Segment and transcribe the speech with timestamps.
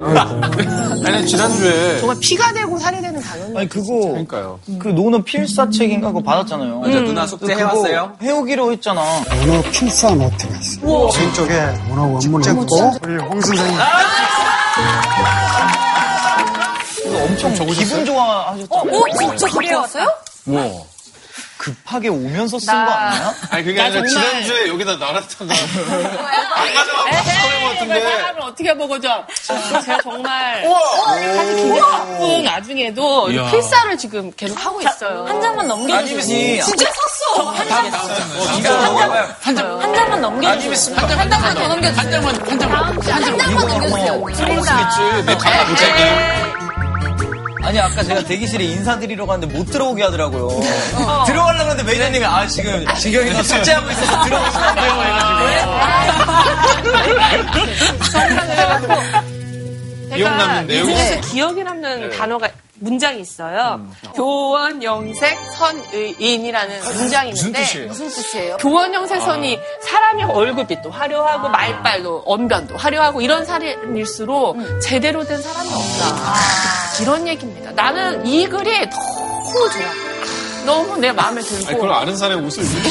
[0.00, 4.60] 아니 지난주에 정말 피가 되고 살이 되는 단어는 아니 그거 그러니까요.
[4.78, 6.78] 그 노는 필사책인가 그거 받았잖아요.
[6.78, 8.16] 맞아, 누나 숙제 그거 해왔어요?
[8.22, 9.00] 해오기로 했잖아.
[9.02, 11.08] 언어 필사 노트가 있어요.
[11.18, 11.54] 왼 쪽에
[11.90, 13.76] 언어 원문이 있고 우리 홍 선생님
[17.02, 18.68] 그거 엄청 기분 좋아하셨잖아요.
[18.70, 20.06] 어, 진짜 그렇게 왔어요?
[20.44, 20.86] 뭐?
[21.74, 23.34] 급하게 오면서 쓴 거 아니야?
[23.50, 25.54] 아니 그게 아니라 정말- 지난주에 여기다 나갔다가
[26.58, 28.00] 안 가져가고 스토리 같은데.
[28.00, 29.26] 사람을 어떻게 먹어줘?
[29.84, 30.64] 제가 정말
[31.36, 33.50] 사실 기념품 나중에도 이야.
[33.50, 35.26] 필사를 지금 계속 하고 있어요.
[35.26, 36.62] 한 장만 넘겨주세요.
[36.62, 37.50] 아니면 진짜 샀어.
[37.50, 37.92] 한 장.
[39.40, 39.80] 한 장.
[39.80, 40.96] 한 장만 넘겨주세요.
[40.96, 41.96] 한 장만 더 넘겨주세요.
[41.96, 42.84] 한 장만, 한 장만.
[42.98, 44.20] 한 장만 넘겨주세요.
[44.22, 45.24] 그치.
[45.26, 46.57] 내 가마 보자기.
[47.62, 50.48] 아니 아까 제가 대기실에 인사드리러 갔는데 못 들어오게 하더라고요.
[51.26, 54.88] 들어가려고 했는데 매니저님이 아 지금 진경이가 숙제하고 있어서 들어오시면 안 돼요?
[58.50, 58.94] 해가지고.
[60.14, 62.48] 기억 남는 내용이 중에서 기억에 남는 단어가
[62.80, 63.86] 문장이 있어요.
[64.14, 67.88] 교원 영색 선의인이라는 문장이 무슨 있는데 뜻이에요?
[67.88, 68.56] 무슨 뜻이에요?
[68.58, 77.02] 교원 영색 선이 사람의 얼굴빛도 화려하고 말빨도 언변도 화려하고 이런 사람일수록 제대로 된 사람이 없다.
[77.02, 77.72] 이런 얘기입니다.
[77.72, 80.08] 나는 이 글이 너무 좋아.
[80.66, 81.66] 너무 내 마음에 들고.
[81.68, 82.82] 아니 그걸 아는 사람의 옷을 입는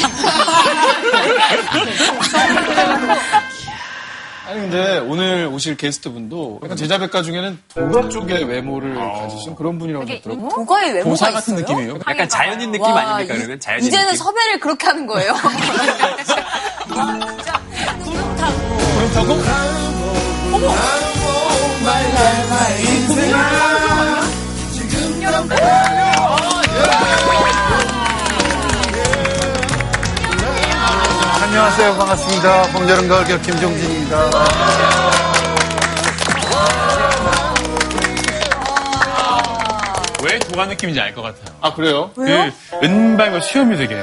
[4.48, 10.48] 아니 근데 오늘 오실 게스트분도 약간 제자백가 중에는 도가 쪽의 외모를 가지신 그런 분이라고 들었고
[10.48, 11.38] 도가의 외모가 도사 있어요?
[11.38, 11.98] 같은 느낌이에요.
[12.08, 13.34] 약간 자연인 느낌 와, 아닙니까?
[13.34, 14.16] 이- 그러면 자연인 이제는 느낌.
[14.24, 15.34] 섭외를 그렇게 하는 거예요.
[18.98, 19.38] 그렇다고?
[31.58, 34.30] 안녕하세요 반갑습니다 봄 여름 가을 겨울 김종진입니다
[40.22, 41.56] 왜 도가 느낌인지 알 것 같아요.
[41.60, 42.12] 아 그래요?
[42.14, 42.22] 그
[42.84, 43.96] 은발과 수염이 되게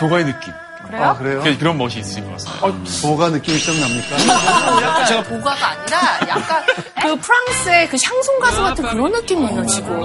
[0.00, 0.52] 도가의 느낌.
[0.92, 1.40] 아 그래요?
[1.42, 2.74] 그- 그런 멋이 있을 것 같아요.
[3.02, 5.22] 도가 느낌이 좀 납니까?
[5.24, 6.62] 보가가 아니라 약간
[7.02, 10.00] 그 프랑스의 그 샹송 가수 같은 그런 느낌이에요, 지금.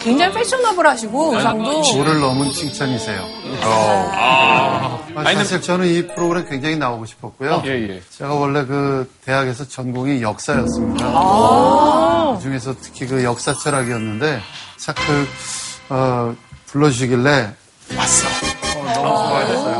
[0.00, 1.82] 굉장히 패셔너블 하시고, 의상도.
[1.82, 3.24] 도를 넘은 칭찬이세요
[3.62, 4.98] 아.
[5.14, 8.02] 아, 사실 저는 이 프로그램 굉장히 나오고 싶었고요 예 예.
[8.10, 11.06] 제가 원래 그 대학에서 전공이 역사였습니다.
[12.36, 14.40] 그 중에서 특히 그 역사 철학이었는데
[14.78, 15.28] 차크
[15.88, 16.34] 어,
[16.66, 17.54] 불러주시길래
[17.96, 18.26] 왔어.
[18.76, 19.75] 어, 너무 좋아했어요.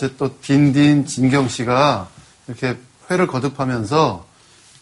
[0.00, 2.08] 이제 또 딘딘 진경 씨가
[2.48, 2.74] 이렇게
[3.10, 4.24] 회를 거듭하면서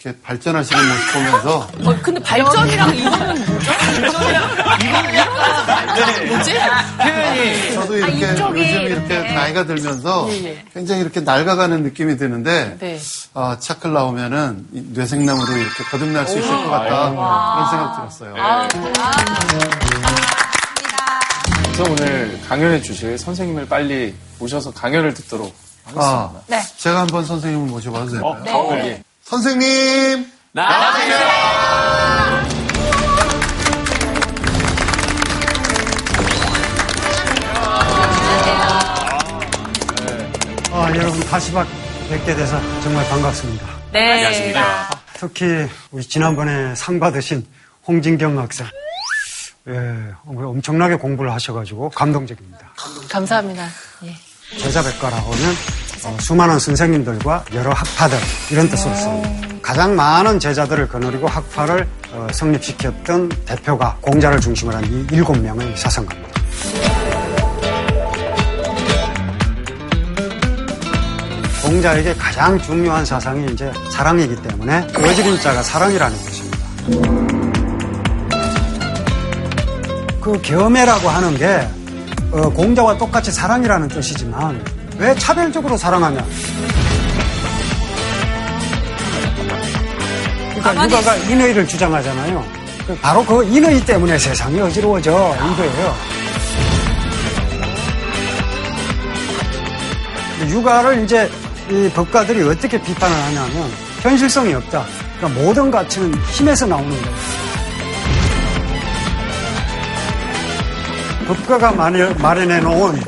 [0.00, 1.58] 이렇게 발전하시는 모습 보면서
[1.90, 3.72] 어, 근데 발전이랑 이거는 뭐죠?
[3.72, 6.54] 발전이랑 이거는 약간 뭐지?
[7.02, 9.34] 표현이 저도 이렇게 이쪽이 요즘 이렇게 이렇게.
[9.34, 10.64] 나이가 들면서 예, 예.
[10.72, 13.00] 굉장히 이렇게 낡아가는 느낌이 드는데 네.
[13.34, 18.34] 아, 차클 나오면은 이 뇌생남으로 이렇게 거듭날 수 있을 것 같다 그런 생각 들었어요.
[21.78, 26.10] 그래서 오늘 강연해 주실 선생님을 빨리 모셔서 강연을 듣도록 하겠습니다.
[26.10, 26.60] 아, 네.
[26.76, 28.32] 제가 한번 선생님을 모셔봐도 될까요?
[28.52, 29.00] 어, 어, 예.
[29.22, 30.28] 선생님!
[40.72, 41.66] 아, 여러분 다시 뵙-
[42.08, 43.66] 뵙게 돼서 정말 반갑습니다.
[43.92, 44.12] 네.
[44.12, 44.90] 안녕하십니까.
[45.14, 47.46] 특히 우리 지난번에 상 받으신
[47.86, 48.66] 홍진경 학생.
[49.68, 52.58] 예, 엄청나게 공부를 하셔가지고 감동적입니다.
[53.10, 53.66] 감사합니다.
[54.04, 54.14] 예.
[54.58, 55.50] 제자백과라고는
[56.06, 58.16] 어, 수많은 선생님들과 여러 학파들
[58.50, 59.58] 이런 뜻으로 씁니다.
[59.60, 66.28] 가장 많은 제자들을 거느리고 학파를 어, 성립시켰던 대표가 공자를 중심으로 한 이 일곱 명의 사상가입니다.
[71.62, 77.47] 공자에게 가장 중요한 사상이 이제 사랑이기 때문에 어지린 자가 사랑이라는 뜻입니다.
[80.28, 81.66] 그 겸해라고 하는 게
[82.30, 84.62] 어, 공자와 똑같이 사랑이라는 뜻이지만
[84.98, 86.22] 왜 차별적으로 사랑하냐?
[90.54, 92.44] 그러니까 육아가 인의를 주장하잖아요.
[92.86, 95.96] 그 바로 그 인의 때문에 세상이 어지러워져 이거예요.
[100.50, 101.30] 육아를 이제
[101.70, 103.70] 이 법가들이 어떻게 비판을 하냐면
[104.02, 104.84] 현실성이 없다.
[105.16, 107.47] 그러니까 모든 가치는 힘에서 나오는 거예요.
[111.28, 112.98] 법가가 마련- 마련해 놓은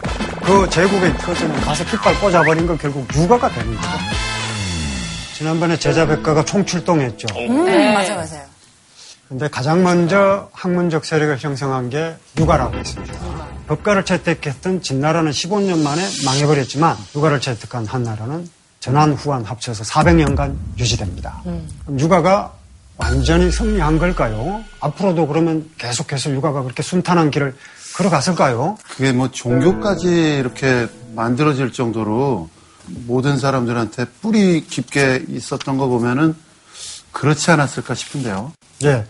[0.44, 3.88] 그 제국의 터전에 가서 깃발 꽂아버린 건 결국 육아가 되는 거죠.
[5.37, 7.26] 지난번에 제자백가가 총출동했죠.
[7.38, 7.64] 음,
[7.94, 8.50] 맞아요, 맞아요.
[9.28, 13.14] 근데 가장 먼저 학문적 세력을 형성한 게 육아라고 했습니다.
[13.69, 18.49] 법가를 채택했던 진나라는 15년 만에 망해버렸지만 육아를 채택한 한나라는
[18.81, 21.40] 전한 후한 합쳐서 400년간 유지됩니다.
[21.44, 22.52] 그럼 육아가
[22.96, 24.62] 완전히 승리한 걸까요?
[24.81, 27.55] 앞으로도 그러면 계속해서 육아가 그렇게 순탄한 길을
[28.00, 28.79] 걸어갔을까요?
[28.88, 32.49] 그게 뭐 종교까지 이렇게 만들어질 정도로
[33.06, 36.35] 모든 사람들한테 뿌리 깊게 있었던 거 보면은
[37.12, 38.52] 그렇지 않았을까 싶은데요.
[38.85, 39.05] 예.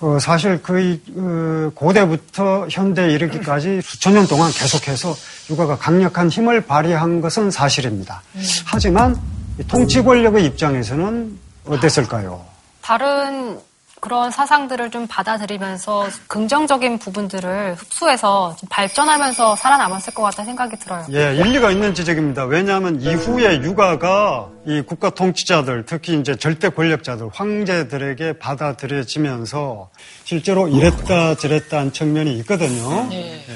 [0.00, 5.14] 어, 사실 거의 어, 고대부터 현대에 이르기까지 수천 년 동안 계속해서
[5.50, 8.22] 육아가 강력한 힘을 발휘한 것은 사실입니다.
[8.64, 9.16] 하지만
[9.60, 12.44] 이 통치 권력의 입장에서는 어땠을까요?
[12.80, 13.60] 다른
[14.02, 21.06] 그런 사상들을 좀 받아들이면서 긍정적인 부분들을 흡수해서 좀 발전하면서 살아남았을 것 같다는 생각이 들어요.
[21.12, 22.46] 예, 일리가 있는 지적입니다.
[22.46, 29.90] 왜냐하면 이후에 육아가 이 국가 통치자들, 특히 이제 절대 권력자들, 황제들에게 받아들여지면서
[30.24, 33.06] 실제로 이랬다 저랬다 한 측면이 있거든요.
[33.08, 33.46] 네.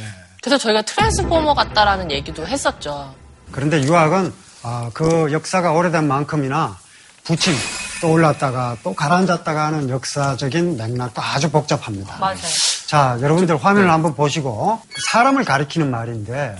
[0.40, 3.12] 그래서 저희가 트랜스포머 같다라는 얘기도 했었죠.
[3.50, 4.32] 그런데 유학은
[4.62, 6.78] 아, 그 역사가 오래된 만큼이나
[7.24, 7.52] 부침
[8.00, 12.16] 또 올랐다가 또 가라앉았다가 하는 역사적인 맥락도 아주 복잡합니다.
[12.20, 12.36] 맞아요.
[12.86, 14.78] 자, 여러분들 화면을 한번 보시고
[15.10, 16.56] 사람을 가리키는 말인데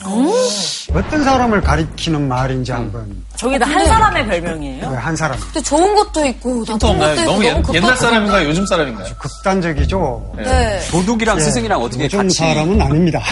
[0.93, 4.89] 어떤 사람을 가리키는 말인지 한번 저게 다 한 사람의 별명이에요?
[4.89, 6.99] 왜한 사람 근데 좋은 것도 있고 나쁜?
[6.99, 7.97] 것도 있고 너무 옛, 너무 옛날 급하고.
[7.97, 8.49] 사람인가요?
[8.49, 9.15] 요즘 사람인가요?
[9.19, 10.33] 극단적이죠.
[10.39, 10.81] 네.
[10.91, 13.23] 도둑이랑 예, 스승이랑 어떻게 요즘 같이 사람은 아닙니다.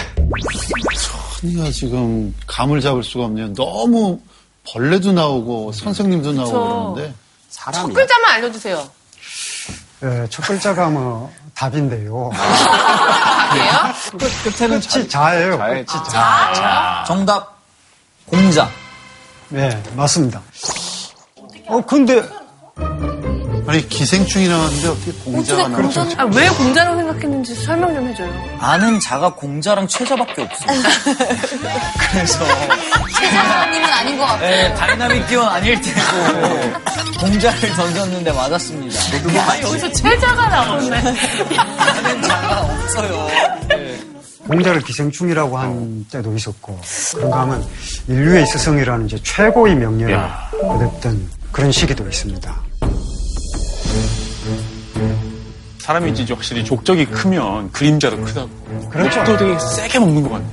[1.41, 3.53] 천이가 지금 감을 잡을 수가 없네요.
[3.55, 4.19] 너무
[4.71, 7.24] 벌레도 나오고 선생님도 나오고 그러는데 첫
[7.71, 8.89] 사람이 글자만 알려주세요.
[10.03, 12.29] 예, 첫 글자가 뭐 답인데요.
[13.51, 13.73] 그래요?
[14.43, 15.57] 끝에는 끝이 자 예요.
[15.57, 17.03] 자예, 끝이 자.
[17.07, 17.57] 정답
[18.25, 18.69] 공자
[19.49, 20.41] 네, 맞습니다.
[21.67, 22.21] 어, 근데
[23.67, 26.01] 아니 기생충이 나왔는데 어떻게 공자가 나오죠?
[26.17, 28.57] 아, 왜 공자라고 생각했는지 설명 좀 해줘요.
[28.59, 30.65] 아는 자가 공자랑 최자밖에 없어.
[32.11, 32.45] 그래서
[33.15, 34.51] 사람님은 아닌 것 같아요.
[34.65, 35.99] 예, Dynamic Duo 아닐 테고
[37.19, 38.99] 공자를 던졌는데 맞았습니다.
[39.41, 40.97] 아, 여기서 최자가 나오네.
[41.57, 43.27] 아는 자가 없어요.
[44.47, 46.79] 공자를 기생충이라고 한 때도 있었고
[47.15, 47.65] 그런가 하면
[48.07, 50.49] 인류의 스승이라는 이제 최고의 명예를 야.
[50.61, 52.55] 얻었던 그런 시기도 있습니다.
[55.85, 58.49] 사람이 이제 확실히 족적이 크면 그림자도 크다고.
[58.89, 59.23] 그렇죠.
[59.23, 60.47] 또 되게 세게 먹는 것 같네.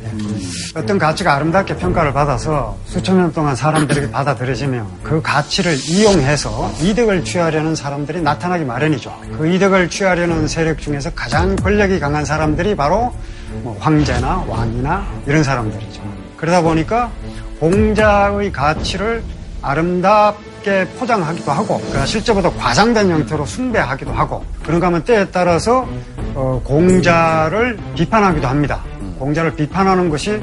[0.74, 7.74] 어떤 가치가 아름답게 평가를 받아서 수천 년 동안 사람들에게 받아들여지면 그 가치를 이용해서 이득을 취하려는
[7.74, 9.10] 사람들이 나타나기 마련이죠.
[9.38, 13.14] 그 이득을 취하려는 세력 중에서 가장 권력이 강한 사람들이 바로
[13.62, 16.02] 뭐 황제나 왕이나 이런 사람들이죠.
[16.36, 17.10] 그러다 보니까
[17.58, 19.22] 공자의 가치를
[19.62, 25.86] 아름답 게 포장하기도 하고 그러나 실제보다 과장된 형태로 숭배하기도 하고 그런가 하면 때에 따라서
[26.34, 28.82] 어, 공자를 비판하기도 합니다.
[29.18, 30.40] 공자를 비판하는 것이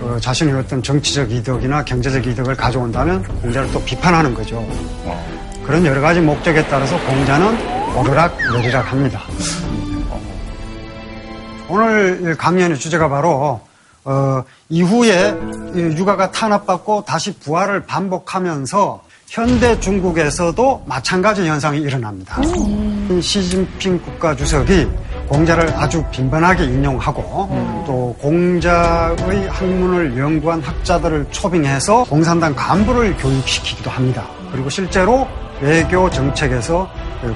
[0.00, 4.66] 어, 자신의 어떤 정치적 이득이나 경제적 이득을 가져온다면 공자를 또 비판하는 거죠.
[5.64, 9.22] 그런 여러 가지 목적에 따라서 공자는 오르락 내리락 합니다.
[11.68, 13.60] 오늘 강연의 주제가 바로
[14.04, 15.36] 어, 이후에
[15.74, 19.02] 이 육아가 탄압받고 다시 부활을 반복하면서
[19.32, 22.38] 현대 중국에서도 마찬가지 현상이 일어납니다.
[23.18, 24.86] 시진핑 국가 주석이
[25.26, 27.22] 공자를 아주 빈번하게 인용하고
[27.86, 34.22] 또 공자의 학문을 연구한 학자들을 초빙해서 공산당 간부를 교육시키기도 합니다.
[34.52, 35.26] 그리고 실제로
[35.62, 36.90] 외교 정책에서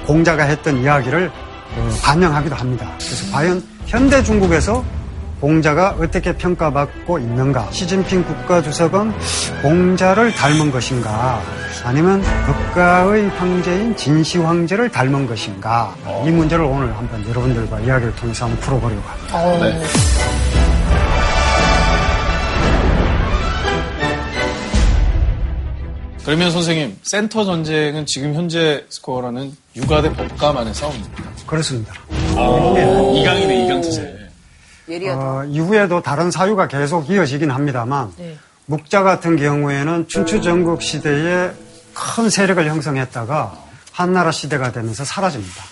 [0.05, 1.31] 공자가 했던 이야기를
[1.77, 2.91] 어, 반영하기도 합니다.
[2.99, 4.83] 그래서 과연 현대 중국에서
[5.39, 7.69] 공자가 어떻게 평가받고 있는가?
[7.71, 9.13] 시진핑 국가주석은
[9.61, 11.41] 공자를 닮은 것인가?
[11.83, 15.95] 아니면 국가의 황제인 진시 황제를 닮은 것인가?
[16.25, 19.77] 이 문제를 오늘 한번 여러분들과 이야기를 통해서 한번 풀어보려고 합니다.
[26.25, 31.23] 그러면 선생님, 센터 전쟁은 지금 현재 스코어라는 육아 대 법가만의 싸움입니다.
[31.45, 31.93] 그렇습니다.
[33.15, 34.16] 이강이네, 이강 투세.
[34.89, 35.21] 예리하다.
[35.21, 38.11] 어, 이후에도 다른 사유가 계속 이어지긴 합니다만
[38.65, 41.51] 묵자 같은 경우에는 춘추 전국 시대에
[41.93, 43.53] 큰 세력을 형성했다가
[43.91, 45.63] 한나라 시대가 되면서 사라집니다.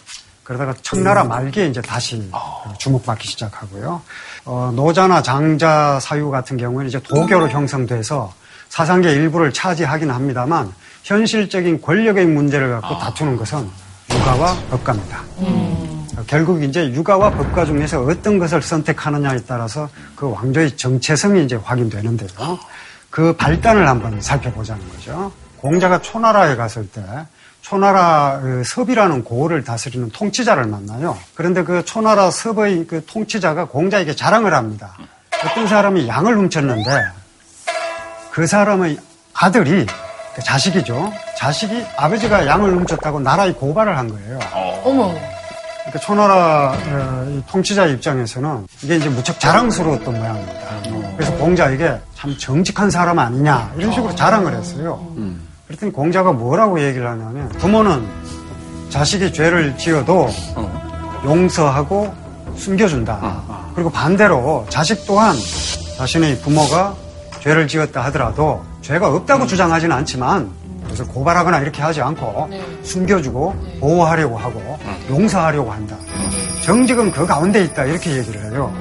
[0.43, 2.29] 그러다가 청나라 말기에 이제 다시
[2.77, 4.01] 주목받기 시작하고요.
[4.45, 8.33] 어, 노자나 장자 사유 같은 경우에는 이제 도교로 형성돼서
[8.69, 10.71] 사상계 일부를 차지하긴 합니다만
[11.03, 13.69] 현실적인 권력의 문제를 갖고 다투는 것은
[14.11, 15.94] 육아와 법가입니다.
[16.27, 22.59] 결국 이제 육아와 법가 중에서 어떤 것을 선택하느냐에 따라서 그 왕조의 정체성이 이제 확인되는데요.
[23.09, 25.31] 그 발단을 한번 살펴보자는 거죠.
[25.57, 27.01] 공자가 초나라에 갔을 때
[27.61, 31.17] 초나라 그 섭이라는 고을을 다스리는 통치자를 만나요.
[31.33, 34.95] 그런데 그 초나라 섭의 그 통치자가 공자에게 자랑을 합니다.
[35.43, 37.05] 어떤 사람이 양을 훔쳤는데
[38.31, 38.97] 그 사람의
[39.33, 39.85] 아들이
[40.35, 41.11] 그 자식이죠.
[41.37, 44.39] 자식이 아버지가 양을 훔쳤다고 나라에 고발을 한 거예요.
[44.83, 45.34] 어머.
[45.85, 50.53] 그러니까 초나라 어, 이 통치자 입장에서는 이게 이제 무척 자랑스러웠던 모양입니다.
[51.15, 55.13] 그래서 공자에게 참 정직한 사람 아니냐 이런 식으로 자랑을 했어요.
[55.67, 58.05] 그랬더니 공자가 뭐라고 얘기를 하냐면 부모는
[58.89, 60.27] 자식이 죄를 지어도
[61.23, 62.13] 용서하고
[62.57, 63.43] 숨겨준다.
[63.75, 65.35] 그리고 반대로 자식 또한
[65.97, 66.95] 자신의 부모가
[67.41, 70.49] 죄를 지었다 하더라도 죄가 없다고 주장하지는 않지만
[70.95, 72.49] 그래서 고발하거나 이렇게 하지 않고
[72.83, 75.97] 숨겨주고 보호하려고 하고 용서하려고 한다.
[76.63, 78.73] 정직은 그 가운데 있다 이렇게 얘기를 해요.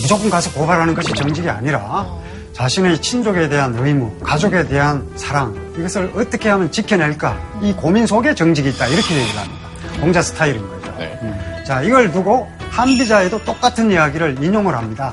[0.00, 2.06] 무조건 가서 고발하는 것이 정직이 아니라
[2.54, 8.70] 자신의 친족에 대한 의무, 가족에 대한 사랑 이것을 어떻게 하면 지켜낼까 이 고민 속에 정직이
[8.70, 9.68] 있다 이렇게 얘기를 합니다.
[10.00, 10.90] 공자 스타일인 거죠.
[11.22, 11.38] 음.
[11.66, 15.12] 자 이걸 두고 한비자에도 똑같은 이야기를 인용을 합니다.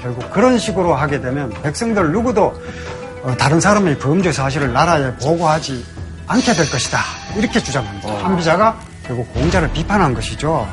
[0.00, 2.52] 결국 그런 식으로 하게 되면 백성들 누구도 어,
[3.38, 5.84] 다른 사람의 범죄 사실을 나라에 보고하지
[6.26, 7.00] 않게 될 것이다.
[7.36, 8.08] 이렇게 주장합니다.
[8.24, 10.68] 한비자가 결국 공자를 비판한 것이죠.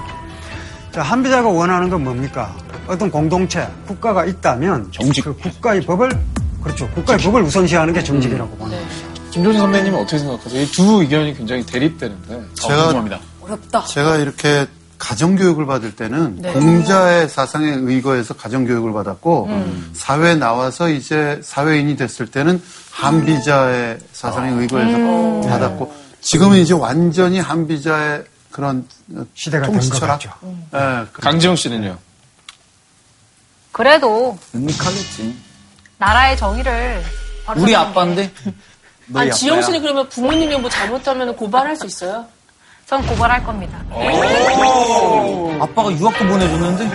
[0.92, 2.56] 자, 한비자가 원하는 건 뭡니까?
[2.88, 5.24] 어떤 공동체, 국가가 있다면 정직.
[5.26, 6.12] 그 국가의 법을
[6.64, 6.90] 그렇죠.
[6.90, 8.84] 국가의 법을 우선시하는 게 정직이라고 보는 네.
[8.84, 9.30] 거죠.
[9.32, 10.62] 김종신 선배님은 어떻게 생각하세요?
[10.62, 12.42] 이 두 의견이 굉장히 대립되는데.
[12.56, 13.20] 제가- 어, 궁금합니다.
[13.42, 13.86] 어렵다.
[13.86, 14.66] 제가 이렇게
[15.00, 19.50] 가정교육을 받을 때는 공자의 사상에 의거해서 가정교육을 받았고
[19.94, 28.86] 사회에 나와서 이제 사회인이 됐을 때는 한비자의 사상에 의거해서 받았고 지금은 이제 완전히 한비자의 그런
[29.34, 30.16] 시대가 된 통치 것 철학.
[30.20, 30.32] 같죠.
[30.74, 31.98] 예, 그- 강지영 씨는요?
[33.72, 35.36] 그래도 밋밋하겠지.
[35.98, 37.04] 나라의 정의를
[37.56, 38.32] 우리 아빠인데?
[39.16, 42.26] 아니, 지영 씨는 그러면 부모님이 뭐 잘못하면 고발할 수 있어요?
[42.90, 43.78] 전 고발할 겁니다.
[45.62, 46.86] 아빠가 유학도 보내줬는데?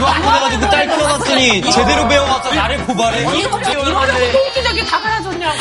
[0.00, 3.20] 유학 보내가지고 그딸 키워놨더니 제대로 배워와서 나를 고발해?
[3.38, 5.58] 이렇게 통기적이 다 가르쳐줬냐고.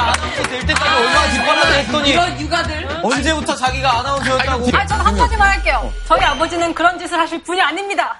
[0.00, 2.88] 아나운서 될 때까지 얼마나 뒷바라지 했더니 이런 육아들.
[3.02, 5.92] 언제부터 자기가 아나운서였다고 아, 저는 한마디만 할게요.
[6.06, 8.16] 저희 아버지는 그런 짓을 하실 분이 아닙니다.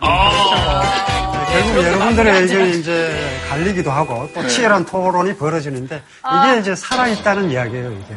[1.53, 3.13] 결국 여러분들의 의견이 이제
[3.51, 6.03] 갈리기도 하고 또 치열한 토론이 벌어지는데
[6.45, 8.15] 이게 이제 살아있다는 이야기예요, 이게.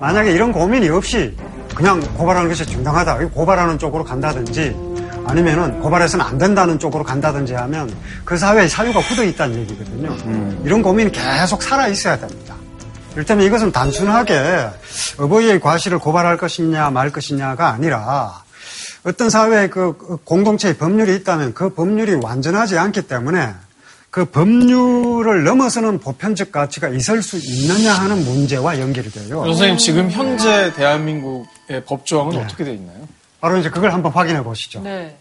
[0.00, 1.36] 만약에 이런 고민이 없이
[1.74, 3.18] 그냥 고발하는 것이 정당하다.
[3.34, 4.74] 고발하는 쪽으로 간다든지
[5.26, 7.94] 아니면은 고발해서는 안 된다는 쪽으로 간다든지 하면
[8.24, 10.16] 그 사회에 사유가 굳어 있다는 얘기거든요.
[10.64, 12.54] 이런 고민이 계속 살아 있어야 됩니다.
[13.12, 14.68] 이를테면 이것은 단순하게
[15.18, 18.42] 어버이의 과실을 고발할 것이냐 말 것이냐가 아니라
[19.04, 23.54] 어떤 사회에 그 공동체의 법률이 있다면 그 법률이 완전하지 않기 때문에
[24.10, 29.44] 그 법률을 넘어서는 보편적 가치가 있을 수 있느냐 하는 문제와 연결이 돼요.
[29.44, 32.42] 선생님, 지금 현재 대한민국의 법 조항은 네.
[32.42, 32.98] 어떻게 돼 있나요?
[33.40, 34.82] 바로 이제 그걸 한번 확인해 보시죠.
[34.82, 35.16] 네.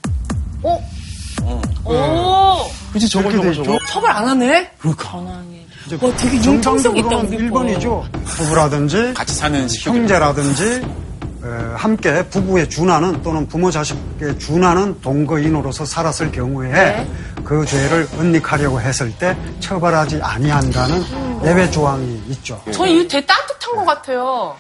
[0.64, 0.84] 어?
[1.86, 2.70] 오!
[2.92, 3.54] 그치, 저거, 저거?
[3.54, 3.78] 저거.
[3.88, 4.72] 처벌 안 하네?
[4.84, 5.59] 와, 되게 융통
[5.98, 7.60] 성 있다, 정상적으로는 우리 거.
[7.60, 8.12] 1번이죠.
[8.26, 9.68] 부부라든지 같이 사는.
[9.82, 10.82] 형제라든지
[11.42, 17.08] 어, 함께 부부에 준하는 또는 부모 자식에 준하는 동거인으로서 살았을 경우에 네.
[17.46, 21.02] 그 죄를 은닉하려고 했을 때 처벌하지 아니한다는
[21.46, 22.62] 예외 조항이 있죠.
[22.72, 24.56] 저는 이거 되게 따뜻한 것 같아요.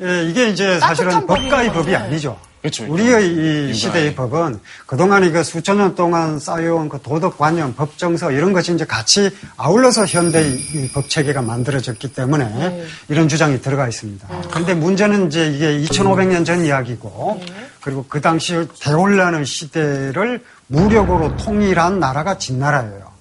[0.00, 1.72] 예, 이게 이제 사실은 법가의.
[1.72, 2.38] 법이 아니죠.
[2.60, 2.86] 그렇죠.
[2.88, 8.72] 우리의 이 시대의 법은 그동안 이그 수천 년 동안 쌓여온 그 도덕관념, 법정서 이런 것이
[8.72, 12.86] 이제 같이 아울러서 현대의 이법 체계가 만들어졌기 때문에 네.
[13.08, 14.26] 이런 주장이 들어가 있습니다.
[14.50, 17.68] 그런데 문제는 이제 이게 2500년 전 이야기고 네.
[17.82, 23.12] 그리고 그 당시 대혼란의 시대를 무력으로 통일한 나라가 진나라예요.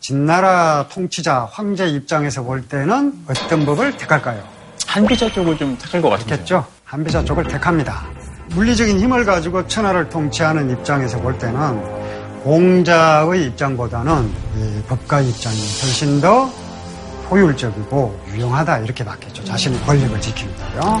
[0.00, 4.57] 진나라 통치자 황제 입장에서 볼 때는 어떤 법을 택할까요?
[4.88, 6.36] 한비자 쪽을 좀 택할 것 같은데.
[6.38, 8.06] 겠죠 한비자 쪽을 택합니다.
[8.54, 11.78] 물리적인 힘을 가지고 천하를 통치하는 입장에서 볼 때는
[12.42, 16.46] 공자의 입장보다는 이 법가의 입장이 훨씬 더
[17.30, 19.44] 효율적이고 유용하다 이렇게 봤겠죠.
[19.44, 21.00] 자신의 권력을 지킵니다요.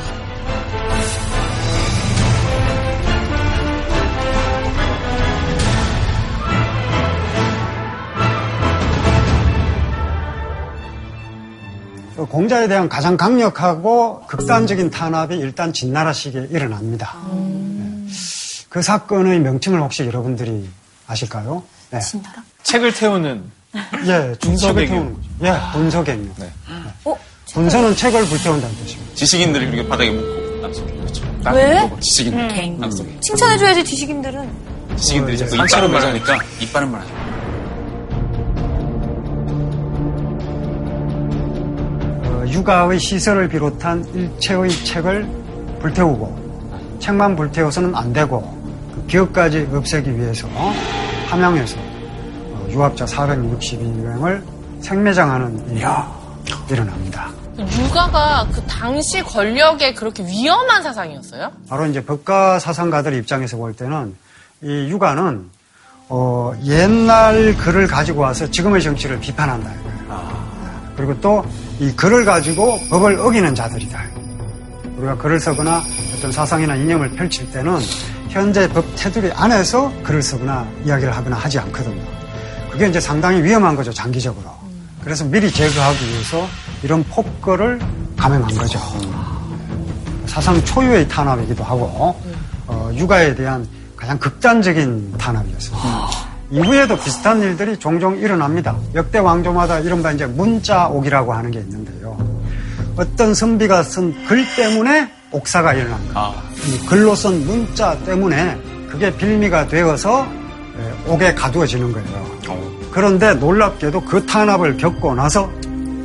[12.26, 17.16] 공자에 대한 가장 강력하고 극단적인 탄압이 일단 진나라 시기에 일어납니다.
[17.32, 18.06] 네.
[18.68, 20.68] 그 사건의 명칭을 혹시 여러분들이
[21.06, 21.62] 아실까요?
[21.90, 22.00] 네.
[22.62, 23.42] 책을 태우는
[24.06, 24.96] 예, 분석의 분석을 경.
[24.96, 25.28] 태우는 거죠.
[25.44, 26.28] 예, 분석행위.
[26.38, 26.52] 네.
[27.04, 27.16] 어?
[27.52, 29.14] 분서는 책을 불태운다는 뜻입니다.
[29.14, 31.24] 지식인들이 그렇게 바닥에 묻고 땅속에 그렇죠.
[31.42, 31.90] 땅 왜?
[32.00, 34.50] 지식인들 땅속에 칭찬해줘야지 지식인들은.
[34.96, 36.26] 지식인들이 자꾸 이빨은 말하니까.
[36.32, 37.27] 말하니까 이빨은 말하니까
[42.50, 45.28] 육아의 시설을 비롯한 일체의 책을
[45.80, 48.40] 불태우고 책만 불태워서는 안 되고
[48.94, 50.48] 그 기업까지 없애기 위해서
[51.28, 54.42] 함양에서 어, 유학자 462명을
[54.80, 55.84] 생매장하는 일이
[56.70, 57.30] 일어납니다.
[57.58, 61.50] 육아가 그 당시 권력의 그렇게 위험한 사상이었어요?
[61.68, 64.14] 바로 이제 법가 사상가들 입장에서 볼 때는
[64.62, 65.50] 이 육아는
[66.10, 69.70] 어, 옛날 글을 가지고 와서 지금의 정치를 비판한다.
[69.74, 70.07] 이거예요.
[70.98, 71.42] 그리고 또
[71.80, 74.02] 이 글을 가지고 법을 어기는 자들이다.
[74.96, 75.80] 우리가 글을 쓰거나
[76.16, 77.78] 어떤 사상이나 이념을 펼칠 때는
[78.28, 82.02] 현재 법 테두리 안에서 글을 쓰거나 이야기를 하거나 하지 않거든요.
[82.72, 84.50] 그게 이제 상당히 위험한 거죠, 장기적으로.
[85.04, 86.48] 그래서 미리 제거하기 위해서
[86.82, 87.78] 이런 폭거를
[88.16, 88.80] 감행한 거죠.
[90.26, 92.20] 사상 초유의 탄압이기도 하고,
[92.66, 93.64] 어, 육아에 대한
[93.96, 96.08] 가장 극단적인 탄압이었습니다.
[96.50, 98.74] 이후에도 비슷한 일들이 종종 일어납니다.
[98.94, 102.16] 역대 왕조마다 이른바 이제 문자옥이라고 하는 게 있는데요.
[102.96, 106.32] 어떤 선비가 쓴 글 때문에 옥사가 일어납니다.
[106.66, 110.26] 이 글로 쓴 문자 때문에 그게 빌미가 되어서
[110.78, 112.38] 예, 옥에 가두어지는 거예요.
[112.90, 115.50] 그런데 놀랍게도 그 탄압을 겪고 나서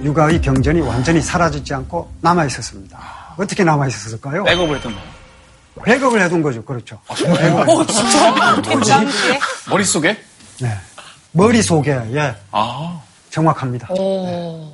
[0.03, 2.99] 육아의 병전이 완전히 사라지지 않고 남아 있었습니다.
[3.37, 4.43] 어떻게 남아 있었을까요?
[4.43, 5.07] 백업을 했던 거예요.
[5.85, 6.63] 백업을 해둔 거죠.
[6.63, 6.99] 그렇죠.
[7.07, 7.15] 어,
[7.87, 8.53] 진짜?
[8.57, 8.75] 어떻게
[9.69, 10.17] 머릿속에?
[10.59, 10.69] 네.
[11.31, 12.35] 머릿속에, 예.
[12.51, 12.99] 아.
[13.29, 13.87] 정확합니다.
[13.91, 14.71] 오.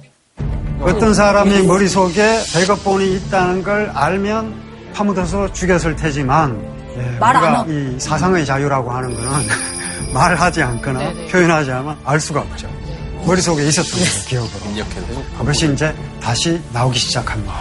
[0.82, 4.54] 어떤 사람이 머릿속에 백업본이 있다는 걸 알면
[4.94, 6.60] 파묻어서 죽였을 테지만,
[6.98, 7.66] 예, 우리가.
[7.68, 9.30] 이 사상의 자유라고 하는 거는
[10.14, 11.28] 말하지 않거나 네네.
[11.28, 12.68] 표현하지 않으면 알 수가 없죠.
[13.26, 14.66] 머릿속에 있었던 거죠, 기억으로.
[14.72, 15.24] 입력해도.
[15.38, 17.54] 그것이 이제 다시 나오기 시작합니다.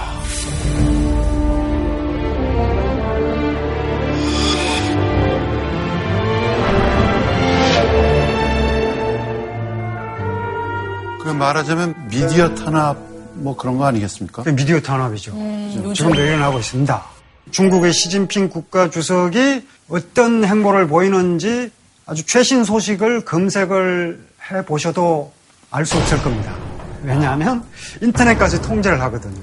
[11.39, 12.97] 말하자면 미디어 탄압
[13.35, 14.43] 뭐 그런 거 아니겠습니까?
[14.43, 15.33] 그 미디어 탄압이죠.
[15.33, 17.05] 음, 지금도 일어나고 있습니다.
[17.51, 21.71] 중국의 시진핑 국가 주석이 어떤 행보를 보이는지
[22.07, 24.21] 아주 최신 소식을 검색을
[24.53, 25.33] 해 보셔도
[25.71, 26.55] 알 수 없을 겁니다.
[27.03, 27.63] 왜냐하면
[28.03, 29.41] 인터넷까지 통제를 하거든요.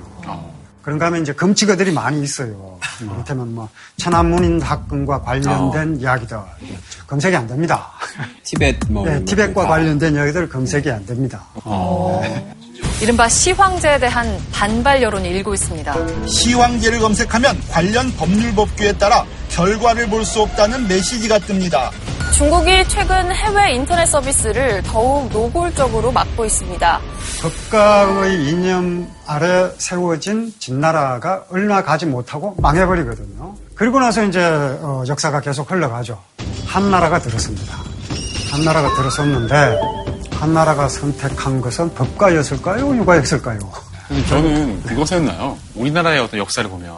[0.81, 2.74] 그런가 하면 이제 검치거들이 많이 있어요.
[3.01, 6.37] 이를테면 뭐 천안문인 학군과 관련된 이야기들
[7.07, 7.91] 검색이 안 됩니다.
[8.43, 9.05] 티벳 뭐.
[9.05, 11.43] 네, 티벳과 관련된 이야기들 검색이 안 됩니다.
[13.01, 15.95] 이른바 시황제에 대한 반발 여론이 일고 있습니다.
[16.27, 21.89] 시황제를 검색하면 관련 법률 법규에 따라 결과를 볼 수 없다는 메시지가 뜹니다.
[22.33, 26.99] 중국이 최근 해외 인터넷 서비스를 더욱 노골적으로 막고 있습니다.
[27.41, 33.55] 법가의 이념 아래 세워진 진나라가 얼마 가지 못하고 망해버리거든요.
[33.75, 36.21] 그리고 나서 이제 어, 역사가 계속 흘러가죠.
[36.65, 37.75] 한나라가 들었습니다.
[38.51, 39.77] 한나라가 들었었는데
[40.45, 42.95] 한나라가 선택한 것은 법가였을까요?
[42.97, 43.59] 육아였을까요?
[44.07, 45.57] 근데 저는 그거 생각나요.
[45.73, 46.93] 우리나라의 어떤 역사를 보면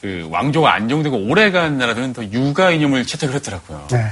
[0.00, 3.86] 그 왕조가 안정되고 오래간 나라들은 더 육아 이념을 채택을 했더라고요.
[3.92, 4.10] 네.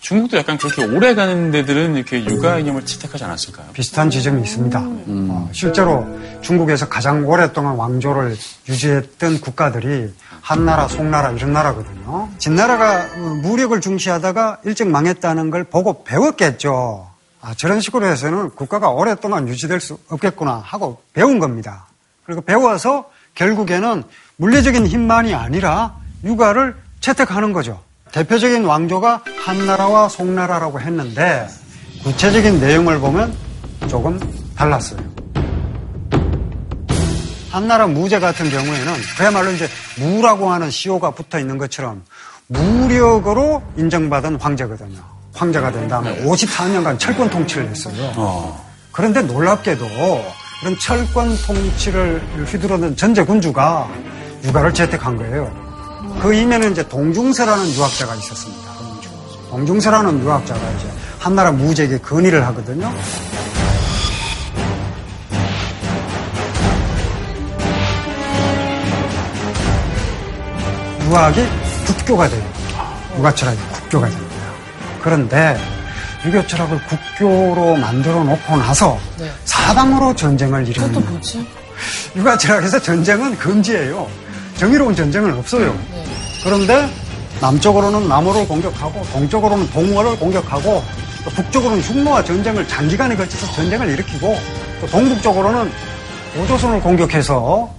[0.00, 3.68] 중국도 약간 그렇게 오래가는 데들은 이렇게 육아 이념을 채택하지 않았을까요?
[3.72, 4.78] 비슷한 지점이 있습니다.
[4.84, 6.06] 어, 실제로
[6.42, 8.36] 중국에서 가장 오랫동안 왕조를
[8.68, 12.28] 유지했던 국가들이 한나라, 송나라 이런 나라거든요.
[12.36, 17.07] 진나라가 어, 무력을 중시하다가 일찍 망했다는 걸 보고 배웠겠죠.
[17.48, 21.86] 아, 저런 식으로 해서는 국가가 오랫동안 유지될 수 없겠구나 하고 배운 겁니다.
[22.24, 24.04] 그리고 배워서 결국에는
[24.36, 27.82] 물리적인 힘만이 아니라 육아를 채택하는 거죠.
[28.12, 31.48] 대표적인 왕조가 한나라와 송나라라고 했는데
[32.02, 33.34] 구체적인 내용을 보면
[33.88, 34.20] 조금
[34.54, 35.00] 달랐어요.
[37.50, 39.66] 한나라 무제 같은 경우에는 그야말로 이제
[39.98, 42.02] 무라고 하는 시호가 붙어 있는 것처럼
[42.48, 45.17] 무력으로 인정받은 황제거든요.
[45.38, 48.56] 황제가 된 다음에 54년간 철권 통치를 했어요.
[48.90, 49.86] 그런데 놀랍게도
[50.60, 53.88] 그런 철권 통치를 휘두르는 전제 군주가
[54.44, 55.50] 육아를 채택한 거예요.
[56.20, 58.68] 그 이면에 이제 동중세라는 유학자가 있었습니다.
[59.50, 62.92] 동중세라는 유학자가 이제 한나라 무제에게 건의를 하거든요.
[71.08, 71.46] 유학이
[71.86, 72.42] 국교가 돼요.
[73.16, 74.27] 육아 철학이 국교가 됩니다.
[75.08, 75.58] 그런데
[76.26, 79.30] 유교 철학을 국교로 만들어 놓고 나서 네.
[79.46, 81.10] 사당으로 전쟁을 일으키는 그것도.
[81.12, 81.48] 뭐지?
[82.14, 84.06] 육아 철학에서 전쟁은 금지예요.
[84.58, 85.72] 정의로운 전쟁은 없어요.
[85.92, 86.04] 네.
[86.44, 86.90] 그런데
[87.40, 90.84] 남쪽으로는 남으로 공격하고 동쪽으로는 동월을 공격하고
[91.24, 94.38] 또 북쪽으로는 흉노와 전쟁을 장기간에 걸쳐서 전쟁을 일으키고
[94.82, 95.72] 또 동북 쪽으로는
[96.38, 97.70] 오조선을 공격해서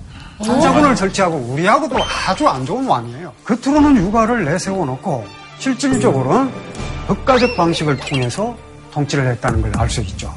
[0.43, 1.95] 전사군을 설치하고 우리하고도
[2.27, 3.31] 아주 안 좋은 왕이에요.
[3.45, 5.27] 겉으로는 육아를 내세워 놓고
[5.59, 6.49] 실질적으로는
[7.09, 8.55] 법가적 방식을 통해서
[8.91, 10.31] 통치를 했다는 걸 알 수 있죠.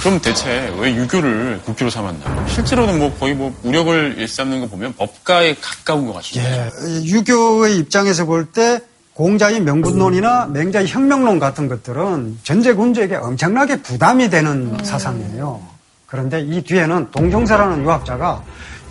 [0.00, 2.46] 그럼 대체 왜 유교를 국교로 삼았나요?
[2.48, 6.66] 실제로는 뭐 거의 뭐 무력을 일삼는 거 보면 법가에 가까운 것 같습니다.
[6.66, 6.70] 예,
[7.04, 8.78] 유교의 입장에서 볼 때
[9.14, 15.60] 공자의 명분론이나 맹자의 혁명론 같은 것들은 전제 군주에게 엄청나게 부담이 되는 사상이에요.
[16.06, 18.42] 그런데 이 뒤에는 동종사라는 유학자가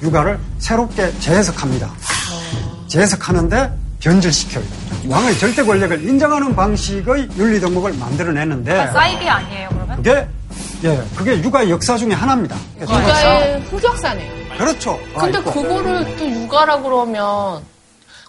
[0.02, 1.94] 육아를 새롭게 재해석합니다.
[2.88, 3.72] 재해석하는데
[4.06, 4.64] 변질시켜요.
[5.08, 9.98] 왕의 절대 권력을 인정하는 방식의 윤리 덕목을 만들어내는데 사이비 아니에요, 그러면?
[9.98, 10.28] 그게
[10.84, 12.56] 예, 그게 육아의 역사 중에 하나입니다.
[12.82, 14.58] 육아의 흑역사네요.
[14.58, 15.00] 그렇죠.
[15.18, 15.44] 근데 아.
[15.44, 17.64] 그거를 또 육아라 그러면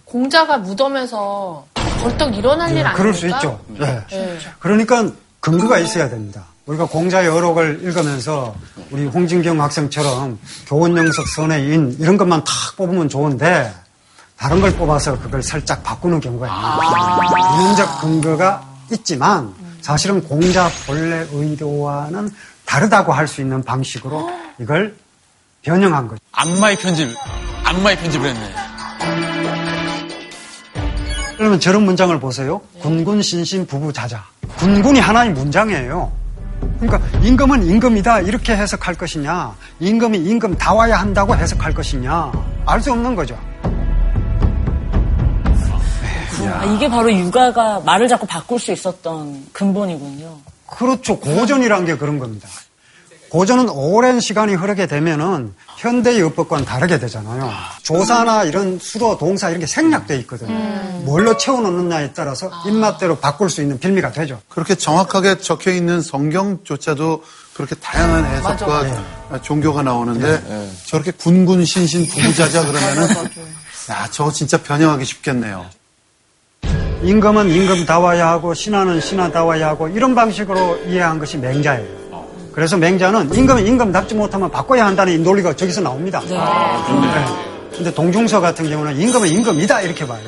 [0.06, 1.66] 공자가 무덤에서
[2.00, 2.94] 벌떡 일어날 일 아닙니까?
[2.94, 3.60] 그럴 수 있죠.
[3.80, 4.02] 예.
[4.10, 4.38] 네.
[4.58, 5.10] 그러니까
[5.40, 6.44] 근거가 있어야 됩니다.
[6.64, 8.54] 우리가 공자의 어록을 읽으면서
[8.90, 13.72] 우리 홍진경 학생처럼 교원영석 선해인 이런 것만 탁 뽑으면 좋은데
[14.38, 17.54] 다른 걸 뽑아서 그걸 살짝 바꾸는 경우가 있습니다.
[17.54, 22.30] 이론적 근거가 있지만 사실은 공자 본래 의도와는
[22.64, 24.94] 다르다고 할 수 있는 방식으로 이걸
[25.62, 26.20] 변형한 거죠.
[26.32, 27.08] 안마의 편집,
[27.64, 28.54] 안마의 편집을 했네.
[31.36, 32.60] 그러면 저런 문장을 보세요.
[32.80, 34.24] 군군 신신 부부 자자.
[34.56, 36.10] 군군이 하나의 문장이에요.
[36.80, 42.32] 그러니까 임금은 임금이다 이렇게 해석할 것이냐, 임금이 임금 다 와야 한다고 해석할 것이냐,
[42.66, 43.38] 알 수 없는 거죠.
[46.48, 50.38] 아, 이게 바로 육아가 말을 자꾸 바꿀 수 있었던 근본이군요.
[50.66, 51.18] 그렇죠.
[51.18, 52.48] 고전이란 게 그런 겁니다.
[53.28, 57.50] 고전은 오랜 시간이 흐르게 되면은 현대의 어법과는 다르게 되잖아요.
[57.82, 60.54] 조사나 이런 수도, 동사 이런 게 생략돼 있거든요.
[61.04, 64.40] 뭘로 채워넣느냐에 따라서 입맛대로 바꿀 수 있는 빌미가 되죠.
[64.48, 73.08] 그렇게 정확하게 적혀 있는 성경조차도 그렇게 다양한 해석과 종교가 나오는데 저렇게 군군 신신 부부자자 그러면은
[73.90, 75.66] 야 저거 진짜 변형하기 쉽겠네요.
[77.06, 81.86] 임금은 임금 다와야 하고 신하는 신하 다와야 하고 이런 방식으로 이해한 것이 맹자예요.
[82.52, 86.20] 그래서 맹자는 임금은 임금답지 못하면 바꿔야 한다는 이 논리가 저기서 나옵니다.
[86.28, 86.36] 네.
[87.76, 90.20] 근데 동중서 같은 경우는 임금은 임금이다 이렇게 봐요.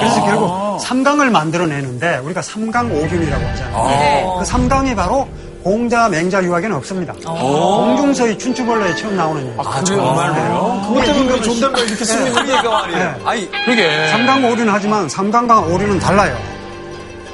[0.00, 4.36] 그래서 결국 삼강을 만들어내는데 우리가 삼강오균이라고 하잖아요.
[4.38, 5.28] 그 삼강이 바로
[5.62, 7.12] 공자, 맹자 유학에는 없습니다.
[7.24, 9.60] 동중서의 춘추벌레에 처음 나오는 얘기예요.
[9.60, 10.84] 아, 정말로요?
[10.88, 12.98] 그것 때문에 그 존댓말 이렇게 그러니까 말이에요.
[12.98, 13.14] 네.
[13.24, 14.08] 아니, 그러게.
[14.08, 16.36] 삼강오륜 하지만 삼강과 오륜은 달라요.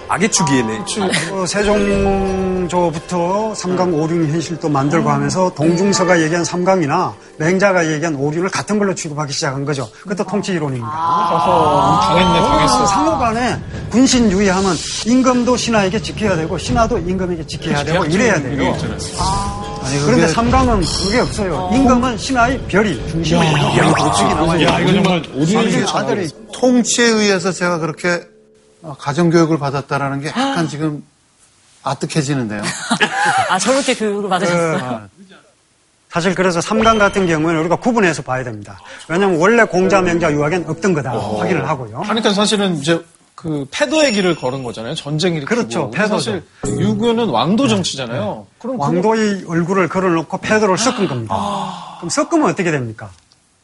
[0.08, 0.84] 악의 축이네.
[1.32, 8.94] 어, 세종조부터 삼강 오륜 현실도 만들고 하면서 동중서가 얘기한 삼강이나 맹자가 얘기한 오륜을 같은 걸로
[8.94, 9.88] 취급하기 시작한 거죠.
[10.02, 10.88] 그것도 통치 이론입니다.
[10.90, 12.86] 당했네, 어, 당했어.
[12.86, 13.58] 상호간에
[13.90, 14.74] 군신 유의하면
[15.06, 18.74] 임금도 신하에게 지켜야 되고 신하도 임금에게 지켜야 되고 이래야 돼요.
[19.82, 21.70] 아니 그런데 그게 삼강은 그게 없어요.
[21.72, 23.56] 임금은 신하의 별이 중심이에요.
[24.34, 24.62] 나와요.
[24.64, 25.22] 야, 이거 정말
[25.94, 28.20] 아들이 통치에 의해서 제가 그렇게 어,
[28.98, 31.04] 가정교육을 받았다라는 게 약간 지금
[31.82, 32.62] 아득해지는데요.
[33.50, 35.08] 아, 저렇게 교육을 받으셨어요?
[36.10, 38.78] 사실 그래서 삼강 같은 경우는 우리가 구분해서 봐야 됩니다.
[39.08, 42.00] 왜냐하면 원래 공자, 명자, 유학엔 없던 거다 확인을 하고요.
[42.00, 44.94] 하니까 사실은 이제 그 패도의 길을 걸은 거잖아요.
[44.94, 45.54] 전쟁 일으키고.
[45.54, 48.46] 그렇죠, 근데 사실 유교는 왕도 정치잖아요.
[48.58, 51.36] 그럼 그거- 왕도의 얼굴을 걸어놓고 패도를 섞은 겁니다.
[51.98, 53.10] 그럼 섞으면 어떻게 됩니까?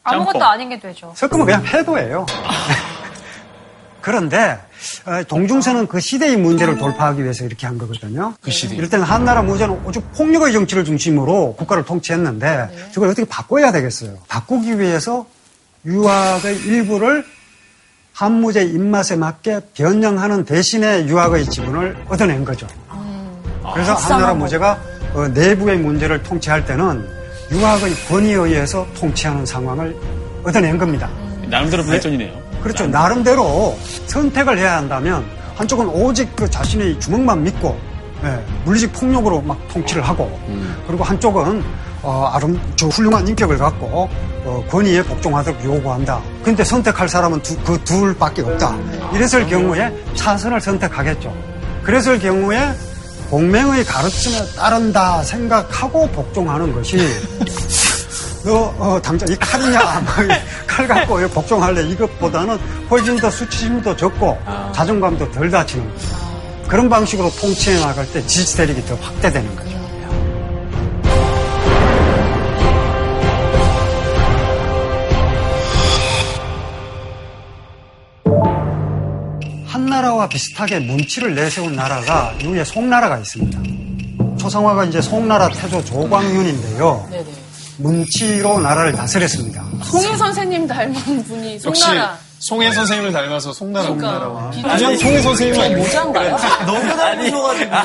[0.03, 0.47] 아무것도 짬뽕.
[0.47, 1.11] 아닌 게 되죠.
[1.15, 2.25] 섞으면 그냥 패도예요.
[4.01, 4.64] 그런데 어,
[5.27, 8.33] 동중서는 그 시대의 문제를 돌파하기 위해서 이렇게 한 거거든요.
[8.41, 8.75] 그 시대.
[8.75, 14.17] 이럴 때는 한나라 무자는 오직 폭력의 정치를 중심으로 국가를 통치했는데 저걸 어떻게 바꿔야 되겠어요.
[14.27, 15.25] 바꾸기 위해서
[15.85, 17.25] 유학의 일부를
[18.13, 22.65] 한무제 입맛에 맞게 변형하는 대신에 유학의 지분을 얻어낸 거죠.
[23.73, 24.79] 그래서 한나라 무제가
[25.13, 27.07] 어, 내부의 문제를 통치할 때는
[27.51, 29.95] 유학의 권위에 의해서 통치하는 상황을
[30.43, 31.09] 얻어낸 겁니다.
[31.49, 32.44] 나름대로 발전이네요.
[32.65, 32.87] 그렇죠.
[32.87, 35.23] 나름대로 선택을 해야 한다면
[35.55, 37.77] 한쪽은 오직 그 자신의 주먹만 믿고
[38.23, 40.39] 예, 물리적 폭력으로 막 통치를 하고
[40.87, 41.63] 그리고 한쪽은
[42.01, 44.09] 어, 아름 저 훌륭한 인격을 갖고
[44.45, 46.19] 어, 권위에 복종하도록 요구한다.
[46.43, 48.75] 근데 선택할 사람은 두- 그 둘밖에 없다.
[49.13, 51.31] 이랬을 경우에 차선을 선택하겠죠.
[51.83, 52.59] 그랬을 경우에
[53.29, 56.97] 공명의 가르침에 따른다 생각하고 복종하는 것이
[58.45, 62.57] 너 어, 당장 이 칼이냐 막칼 갖고 왜 복종할래 이것보다는
[62.91, 64.37] 훨씬 더 수치심도 적고
[64.71, 66.07] 자존감도 덜 다치는 거죠.
[66.67, 69.75] 그런 방식으로 통치해 나갈 때 지지 대립이 더 확대되는 거죠.
[79.65, 84.37] 한나라와 비슷하게 문치를 내세운 나라가 이후에 송나라가 있습니다.
[84.37, 87.07] 초상화가 이제 송나라 태조 조광윤인데요.
[87.09, 87.44] 네네.
[87.77, 89.63] 문치로 나라를 다스렸습니다.
[89.83, 92.17] 송혜 선생님 닮은 분이 송나라.
[92.39, 94.75] 송혜 선생님을 닮아서 송나라 그러니까 송나라와 비슷해.
[94.75, 96.37] 그냥 송혜 선생님이 모자인가요?
[96.65, 97.75] 너무 닮으셔가지고.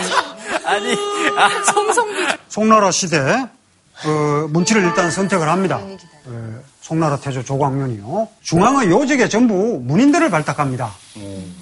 [0.65, 0.93] 아니,
[1.37, 2.13] 아, 성성비
[2.49, 5.81] 송나라 시대 어, 문치를 일단 선택을 합니다.
[6.27, 8.29] 어, 송나라 태조 조광윤이요.
[8.43, 10.91] 중앙의 요직에 전부 문인들을 발탁합니다.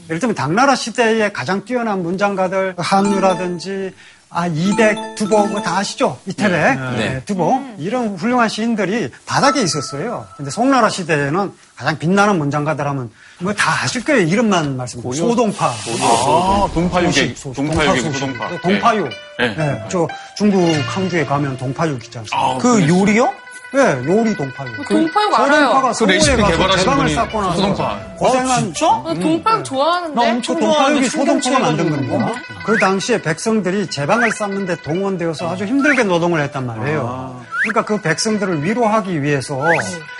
[0.09, 3.93] 예를 들면 당나라 시대에 가장 뛰어난 문장가들 한유라든지
[4.31, 10.27] 아 이백 두보 뭐다 아시죠 이태백 네, 두보 이런 훌륭한 시인들이 바닥에 있었어요.
[10.37, 13.11] 근데 송나라 시대에는 가장 빛나는 문장가들 하면
[13.41, 14.27] 뭐 다 아실 거예요.
[14.27, 15.01] 이름만 말씀.
[15.29, 18.49] 소동파, 아, 동파육의, 소식, 동파육의 소식, 소동파.
[18.61, 19.09] 동파육.
[19.39, 19.55] 네.
[19.57, 22.59] 네, 저 중국 항주에 가면 동파육 있지 않습니까?
[22.59, 23.33] 그 요리요?
[23.71, 24.89] 네, 요리 동파육.
[24.89, 25.67] 동파육 알아요.
[25.67, 27.99] 소동파가 그 레시피 개발하신 분이 쌓고 나서 소동파.
[28.17, 28.87] 고생한 진짜?
[28.89, 30.15] 어, 동파육 좋아하는데?
[30.15, 31.91] 나 엄청 그 동파육이 소동파가 만든.
[31.91, 32.33] 겁니다.
[32.65, 37.45] 그 당시에 백성들이 제방을 쌓는데 동원되어서 아주 힘들게 노동을 했단 말이에요.
[37.63, 39.61] 그러니까 그 백성들을 위로하기 위해서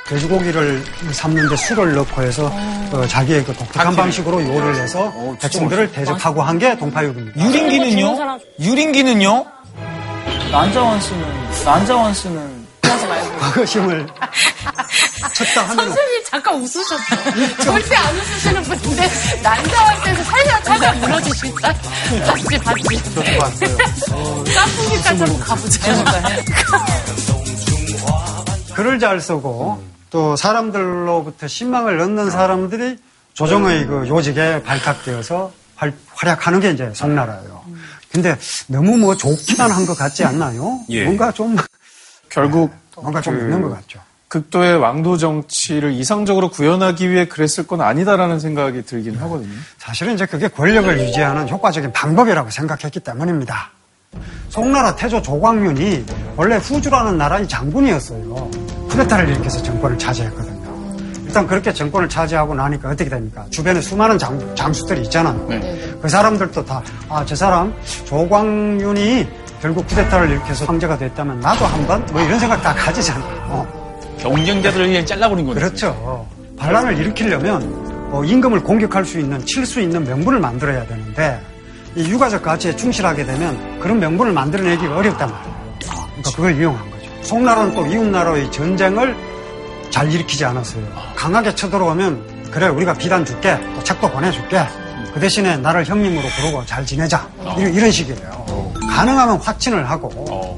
[0.09, 2.51] 돼지고기를 삶는데 술을 넣고 해서
[2.93, 7.41] 어, 자기의 그 독특한 방식으로 요리를 해서 백성들을 대접하고 한 게 동파육입니다.
[7.43, 8.39] 유린기는요?
[8.61, 9.47] 유린기는요?
[10.51, 11.25] 난자원 씨는
[11.65, 12.58] 난자원 씨는
[12.97, 14.07] 과거심을
[15.35, 16.97] 쳤다 하면 선생님 잠깐 웃으셨어.
[17.63, 19.11] 절대 안 웃으시는 분인데
[19.43, 21.73] 난자한테서 살짝 살짝 무너지신다.
[22.25, 23.15] 봤지 봤지.
[23.15, 23.77] 저도 봤어요.
[24.55, 25.93] 깐풍기까지 한번 가보자.
[28.75, 32.97] 글을 잘 쓰고 또 사람들로부터 신망을 얻는 사람들이
[33.35, 37.59] 조정의 그 요직에 발탁되어서 활, 활약하는 게 이제 송나라예요.
[38.11, 40.81] 근데 너무 뭐 좋기만 한 것 같지 않나요?
[40.89, 41.05] 예.
[41.05, 41.57] 뭔가 좀
[42.29, 44.01] 결국 뭔가 좀 그 있는 것 같죠.
[44.29, 49.49] 극도의 왕도 정치를 이상적으로 구현하기 위해 그랬을 건 아니다라는 생각이 들긴 하거든요.
[49.79, 53.71] 사실은 이제 그게 권력을 유지하는 효과적인 방법이라고 생각했기 때문입니다.
[54.51, 56.05] 송나라 태조 조광윤이
[56.37, 58.51] 원래 후주라는 나라의 장군이었어요.
[58.91, 60.59] 쿠데타를 일으켜서 정권을 차지했거든요.
[61.27, 63.47] 일단 그렇게 정권을 차지하고 나니까 어떻게 됩니까?
[63.51, 65.47] 주변에 수많은 장, 장수들이 있잖아요.
[66.01, 67.75] 그 사람들도 다, 아, 저 사람
[68.07, 69.27] 조광윤이
[69.61, 73.67] 결국 쿠데타를 일으켜서 황제가 됐다면 나도 한번 뭐 이런 생각 다 가지잖아요.
[74.19, 75.61] 경쟁자들을 그냥 잘라버린 거죠.
[75.61, 76.29] 그렇죠.
[76.59, 81.41] 반란을 일으키려면 어, 임금을 공격할 수 있는, 칠 수 있는 명분을 만들어야 되는데
[81.95, 85.59] 이 유가적 가치에 충실하게 되면 그런 명분을 만들어내기가 어렵단 말이에요.
[85.81, 87.11] 그러니까 그걸 이용한 거죠.
[87.23, 89.17] 송나라는 또 이웃나라의 전쟁을
[89.91, 90.83] 잘 일으키지 않았어요.
[91.17, 94.65] 강하게 쳐들어오면 그래 우리가 비단 줄게 또 책도 보내줄게
[95.13, 97.27] 그 대신에 나를 형님으로 부르고 잘 지내자
[97.59, 98.38] 이런, 이런 식이에요.
[98.99, 100.09] 가능하면 확친을 하고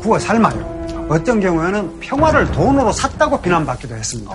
[0.00, 1.06] 구워 삶아요.
[1.10, 4.34] 어떤 경우에는 평화를 돈으로 샀다고 비난받기도 했습니다.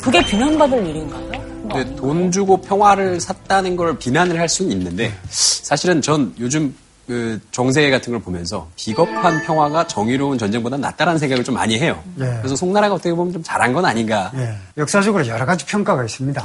[0.00, 1.30] 그게 비난받을 일인가요?
[1.68, 6.74] 근데 돈 주고 평화를 샀다는 걸 비난을 할 수는 있는데 사실은 전 요즘
[7.06, 12.02] 그 정세 같은 걸 보면서 비겁한 평화가 정의로운 전쟁보다 낫다라는 생각을 좀 많이 해요.
[12.20, 12.24] 예.
[12.38, 14.30] 그래서 송나라가 어떻게 보면 좀 잘한 건 아닌가.
[14.34, 16.42] 예, 역사적으로 여러 가지 평가가 있습니다.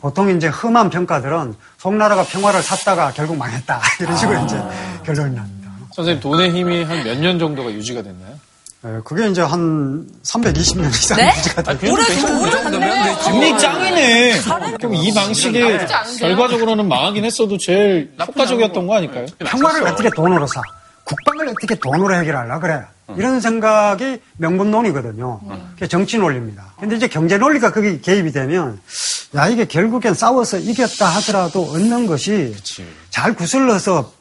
[0.00, 4.60] 보통 이제 험한 평가들은 송나라가 평화를 샀다가 결국 망했다 이런 식으로 이제
[5.04, 5.61] 결론이 납니다.
[5.94, 8.34] 선생님 돈의 힘이 한 몇 년 정도가 유지가 됐나요?
[8.84, 11.32] 예, 그게 이제 한 320년 이상 네?
[11.38, 13.18] 유지가 되고 오래 좀 오래.
[13.22, 14.40] 진리 짱이네.
[14.78, 15.60] 그럼 이 방식이?
[16.18, 19.26] 결과적으로는 망하긴 했어도 제일 효과적이었던 거 아닐까요?
[19.38, 20.60] 평화를 어떻게 돈으로 사?
[21.04, 22.80] 국방을 어떻게 돈으로 해결하려 그래?
[23.16, 25.40] 이런 생각이 명분론이거든요.
[25.74, 26.74] 그게 정치 논리입니다.
[26.80, 28.80] 근데 이제 경제 논리가 거기 개입이 되면
[29.36, 32.54] 야 이게 결국엔 싸워서 이겼다 하더라도 얻는 것이
[33.10, 34.12] 잘 구슬러서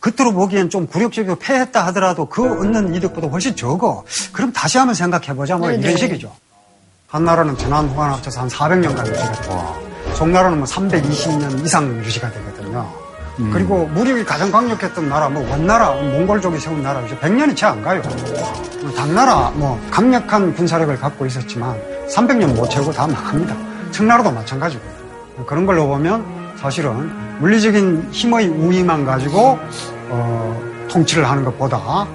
[0.00, 4.04] 겉으로 보기엔 좀 굴욕적이고 패했다 하더라도 그 얻는 이득보다 훨씬 적어.
[4.32, 5.56] 그럼 다시 한번 생각해보자.
[5.56, 6.32] 뭐 이런 식이죠.
[7.08, 12.88] 한나라는 전환 후한 합쳐서 한 400년간 유지가 되고 송나라는 뭐 320년 이상 유지가 되거든요.
[13.52, 18.02] 그리고 무력이 가장 강력했던 나라, 뭐 원나라, 몽골족이 세운 나라 이제 100년이 채 안 가요.
[18.96, 21.76] 당나라 뭐 강력한 군사력을 갖고 있었지만
[22.08, 23.56] 300년 못 채우고 다 망합니다.
[23.92, 24.90] 청나라도 마찬가지고요.
[25.46, 29.58] 그런 걸로 보면 사실은 물리적인 힘의 우위만 가지고
[30.10, 32.06] 어, 통치를 하는 것보다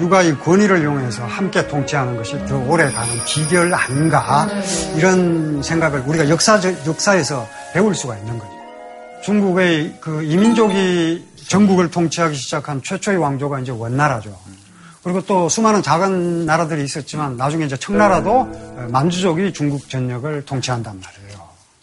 [0.00, 4.48] 육아의 권위를 이용해서 함께 통치하는 것이 더 오래 가는 비결 아닌가
[4.96, 8.50] 이런 생각을 우리가 역사적 역사에서 배울 수가 있는 거죠.
[9.22, 14.36] 중국의 그 이민족이 전국을 통치하기 시작한 최초의 왕조가 이제 원나라죠.
[15.04, 18.48] 그리고 또 수많은 작은 나라들이 있었지만 나중에 이제 청나라도
[18.88, 21.23] 만주족이 중국 전역을 통치한단 말이에요.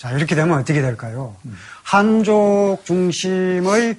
[0.02, 1.36] 자, 이렇게 되면 어떻게 될까요?
[1.84, 3.98] 한족 중심의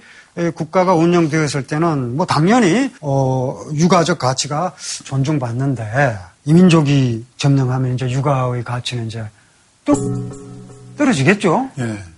[0.57, 9.25] 국가가 운영되었을 때는 뭐 당연히 어 육아적 가치가 존중받는데 이민족이 점령하면 이제 육아의 가치는 이제
[9.85, 9.97] 뚝
[10.99, 11.71] 떨어지겠죠.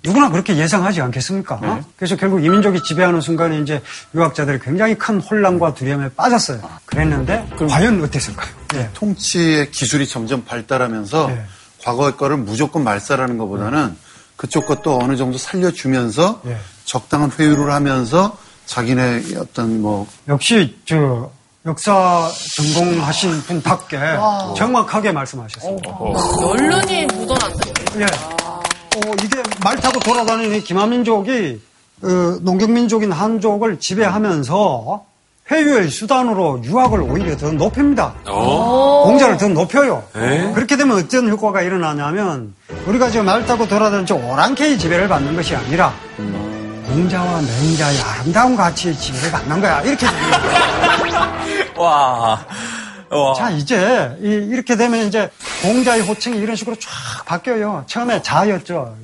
[0.03, 1.85] 누구나 그렇게 예상하지 않겠습니까?
[1.97, 3.83] 그래서 결국 이민족이 지배하는 순간에 이제
[4.14, 6.62] 유학자들이 굉장히 큰 혼란과 두려움에 빠졌어요.
[6.87, 8.51] 그랬는데 과연 어땠을까요?
[8.77, 8.88] 예.
[8.94, 11.44] 통치의 기술이 점점 발달하면서 네.
[11.85, 13.97] 과거의 거를 무조건 말살하는 것보다는
[14.37, 16.57] 그쪽 것도 어느 정도 살려주면서 예.
[16.85, 21.31] 적당한 회유를 하면서 자기네 어떤 뭐 역시 저
[21.66, 23.99] 역사 전공하신 분답게
[24.57, 25.90] 정확하게 말씀하셨습니다.
[26.42, 27.59] 연륜이 묻어난다.
[27.99, 28.05] 예.
[28.05, 31.61] 어, 이게 말 타고 돌아다니는 기마민족이
[32.03, 32.07] 어,
[32.40, 35.05] 농경민족인 한족을 지배하면서
[35.50, 38.14] 회유의 수단으로 유학을 오히려 더 높입니다.
[39.04, 40.02] 공자를 더 높여요.
[40.54, 42.54] 그렇게 되면 어떤 효과가 일어나냐면
[42.87, 45.92] 우리가 지금 말 타고 돌아다니는 저 오랑캐의 지배를 받는 것이 아니라
[46.87, 49.83] 공자와 맹자의 아름다운 가치의 지배를 받는 거야.
[49.83, 51.33] 이렇게 됩니다.
[51.76, 52.40] 와.
[53.14, 53.35] 와.
[53.35, 55.31] 자, 이제 이, 렇게 되면 이제
[55.62, 56.90] 공자의 호칭이 이런 식으로 쫙
[57.24, 57.85] 바뀌어요.
[57.87, 58.96] 처음에 자였죠.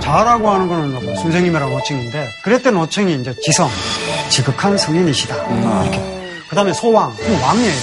[0.00, 3.68] 자라고 하는 거는 뭐 선생님이라고 호칭인데 그랬던 호칭이 이제 지성,
[4.28, 5.34] 지극한 성인이시다.
[5.82, 6.18] 이렇게.
[6.48, 7.74] 그 다음에 소왕, 그 왕이에요.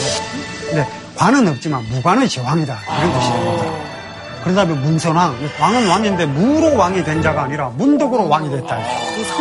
[0.67, 2.77] 근데 관은 없지만 무관의 제왕이다.
[2.97, 3.85] 이런 뜻이 됩니다.
[4.43, 8.79] 그 다음에 문선왕, 왕은 왕인데 무로 왕이 된 자가 아니라 문덕으로 왕이 됐다.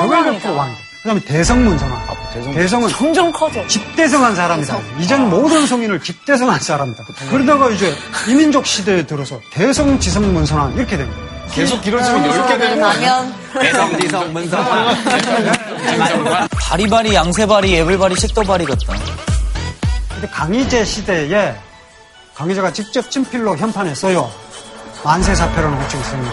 [0.02, 0.80] 여덟 왕이 돼.
[1.04, 2.02] 그 다음에 대성문선왕.
[2.54, 3.64] 대성은 점점 커져.
[3.66, 4.78] 집대성한 사람이다.
[4.98, 7.04] 이전 모든 성인을 집대성한 사람이다.
[7.28, 7.94] 그러다가 이제
[8.26, 11.20] 이민족 시대에 들어서 대성, 지성, 문선왕 이렇게 됩니다.
[11.52, 13.16] 계속 길어지면 10개 되는 거 아니야?
[13.52, 14.64] 가면 대성, 지성, 문성.
[16.70, 18.94] 바리바리, 양세바리, 애블바리, 식도바리 같다.
[20.08, 21.54] 근데 강희제 시대에
[22.34, 24.30] 강희제가 직접 친필로 현판했어요.
[25.04, 26.32] 만세사패라는 호칭이 있습니다.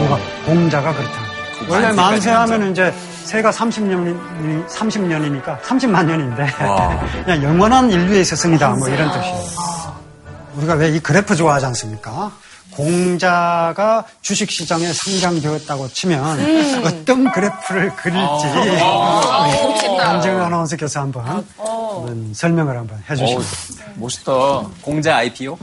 [0.00, 1.20] 누가 공자가 그렇다.
[1.68, 2.92] 원래 만세 하면 이제
[3.26, 6.46] 세가 30년이, 30년이니까 30만 년인데
[7.24, 9.44] 그냥 영원한 인류의 스승이다 뭐 이런 뜻이에요.
[10.56, 12.30] 우리가 왜 이 그래프 좋아하지 않습니까?
[12.72, 16.38] 공자가 주식시장에 상장되었다고 치면
[16.84, 23.42] 어떤 그래프를 그릴지 우리 안정 아나운서께서 한번, 한번 설명을 한번 해주시면
[23.96, 24.32] 멋있다.
[24.82, 25.58] 공자 IPO?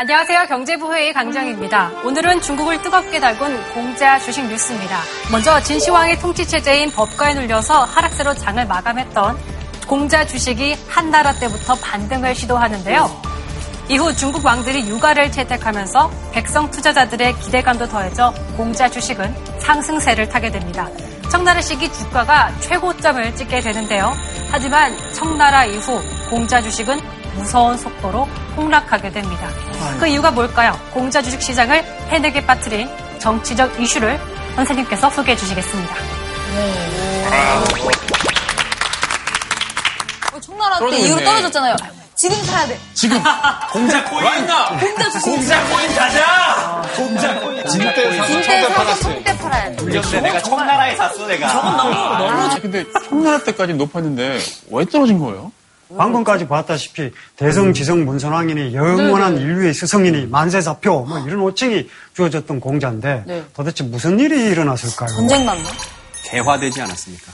[0.00, 0.46] 안녕하세요.
[0.46, 1.90] 경제부회의 강정입니다.
[2.06, 4.98] 오늘은 중국을 뜨겁게 달군 공자 주식 뉴스입니다.
[5.30, 9.36] 먼저 진시황의 통치체제인 법과에 눌려서 하락세로 장을 마감했던
[9.86, 13.10] 공자 주식이 한나라 때부터 반등을 시도하는데요.
[13.90, 20.88] 이후 중국 왕들이 육아를 채택하면서 백성 투자자들의 기대감도 더해져 공자 주식은 상승세를 타게 됩니다.
[21.30, 24.14] 청나라 시기 주가가 최고점을 찍게 되는데요.
[24.50, 29.48] 하지만 청나라 이후 공자 주식은 무서운 속도로 폭락하게 됩니다.
[29.98, 30.78] 그 이유가 뭘까요?
[30.92, 32.88] 공자 주식 시장을 패닉에 빠뜨린
[33.18, 34.20] 정치적 이슈를
[34.56, 35.94] 선생님께서 소개해 주시겠습니다.
[40.34, 41.24] 어, 청나라 때 이후로.
[41.24, 41.76] 떨어졌잖아요.
[42.14, 42.78] 지금 사야 돼.
[42.94, 43.16] 지금
[43.72, 44.24] 공자 코인!
[44.78, 45.24] 공자 주식.
[45.24, 46.82] 공자 코인 가자!
[46.94, 47.66] 공자 코인.
[47.66, 49.00] 진때 사서 청대 팔았지.
[49.02, 49.76] 청대 팔아야 돼.
[49.76, 51.48] 근데 내가 청나라에 샀어, 내가.
[51.48, 54.38] 아, 근데 청나라 때까지 높았는데
[54.70, 55.50] 왜 떨어진 거예요?
[55.96, 63.44] 방금까지 봤다시피 대성, 지성, 문선왕이니 영원한 인류의 스승이니 만세사표 뭐 이런 호칭이 주어졌던 공자인데 네.
[63.54, 65.08] 도대체 무슨 일이 일어났을까요?
[65.08, 65.68] 전쟁 났나?
[66.24, 67.32] 개화되지 않았습니까?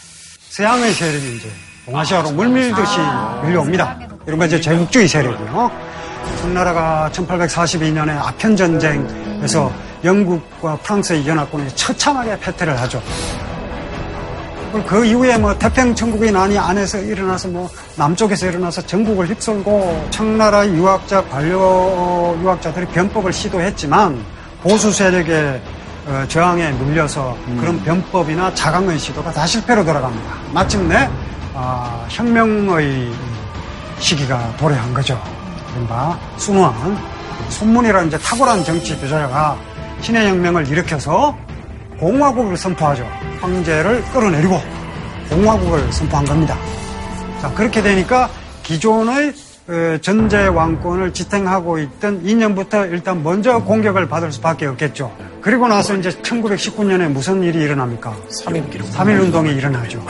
[0.50, 1.50] 서양의 세력이 이제
[1.84, 2.98] 동아시아로 물밀듯이
[3.44, 3.98] 밀려옵니다.
[4.26, 5.70] 이런 건 이제 제국주의 세력이요.
[6.40, 13.02] 청나라가 1842년에 아편 전쟁에서 영국과 프랑스의 연합군이 처참하게 패퇴를 하죠.
[14.84, 22.36] 그 이후에 뭐 태평천국의 난이 안에서 일어나서 뭐 남쪽에서 일어나서 전국을 휩쓸고 청나라 유학자 관료
[22.42, 24.24] 유학자들이 변법을 시도했지만
[24.62, 25.60] 보수 세력의
[26.06, 30.34] 어, 저항에 밀려서 그런 변법이나 자강의 시도가 다 실패로 돌아갑니다.
[30.52, 31.10] 마침내
[31.54, 33.10] 아, 혁명의
[33.98, 35.20] 시기가 도래한 거죠.
[35.74, 36.96] 이른바 순환
[37.48, 39.56] 손문이라는 이제 탁월한 정치 교자가
[40.00, 41.36] 신의 혁명을 일으켜서
[41.98, 43.06] 공화국을 선포하죠.
[43.40, 44.60] 황제를 끌어내리고
[45.30, 46.56] 공화국을 선포한 겁니다.
[47.40, 48.28] 자, 그렇게 되니까
[48.62, 49.34] 기존의
[49.68, 55.12] 어, 전제 왕권을 지탱하고 있던 2년부터 일단 먼저 공격을 받을 수밖에 없겠죠.
[55.40, 58.14] 그리고 나서 이제 1919년에 무슨 일이 일어납니까?
[58.44, 60.04] 3.1, 3.1 운동이 일어나죠.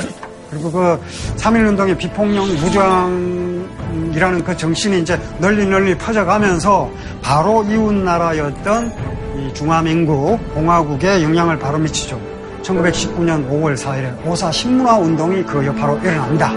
[0.51, 6.91] 그리고 그3.1 운동의 비폭력 무장이라는 그 정신이 이제 널리 널리 퍼져가면서
[7.23, 12.19] 바로 이웃 나라였던 이 중화민국 공화국에 영향을 바로 미치죠.
[12.63, 16.53] 1919년 5월 4일에 오사 신문화 운동이 그 여파로 일어납니다.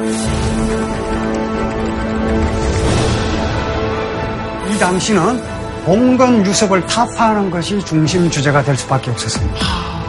[4.69, 9.59] 이 당시는 봉건 유섭을 타파하는 것이 중심 주제가 될 수밖에 없었습니다.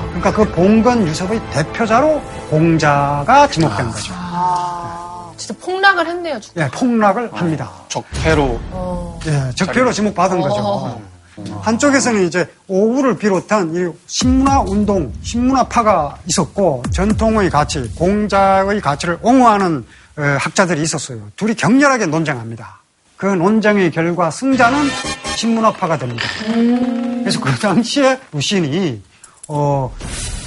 [0.09, 4.15] 그러니까 그 봉건 유섭의 대표자로 공자가 지목된 거죠.
[5.37, 6.39] 진짜 폭락을 했네요.
[6.57, 7.71] 예, 폭락을 합니다.
[7.89, 8.61] 적폐로
[9.27, 11.01] 예, 적폐로 지목받은 거죠.
[11.63, 19.85] 한쪽에서는 이제 오후를 비롯한 이 신문화 운동, 신문화파가 있었고 전통의 가치, 공자의 가치를 옹호하는
[20.17, 21.21] 어, 학자들이 있었어요.
[21.37, 22.81] 둘이 격렬하게 논쟁합니다.
[23.17, 24.89] 그 논쟁의 결과 승자는
[25.37, 26.25] 신문화파가 됩니다.
[27.21, 29.03] 그래서 그 당시에 루신이
[29.49, 29.93] 어,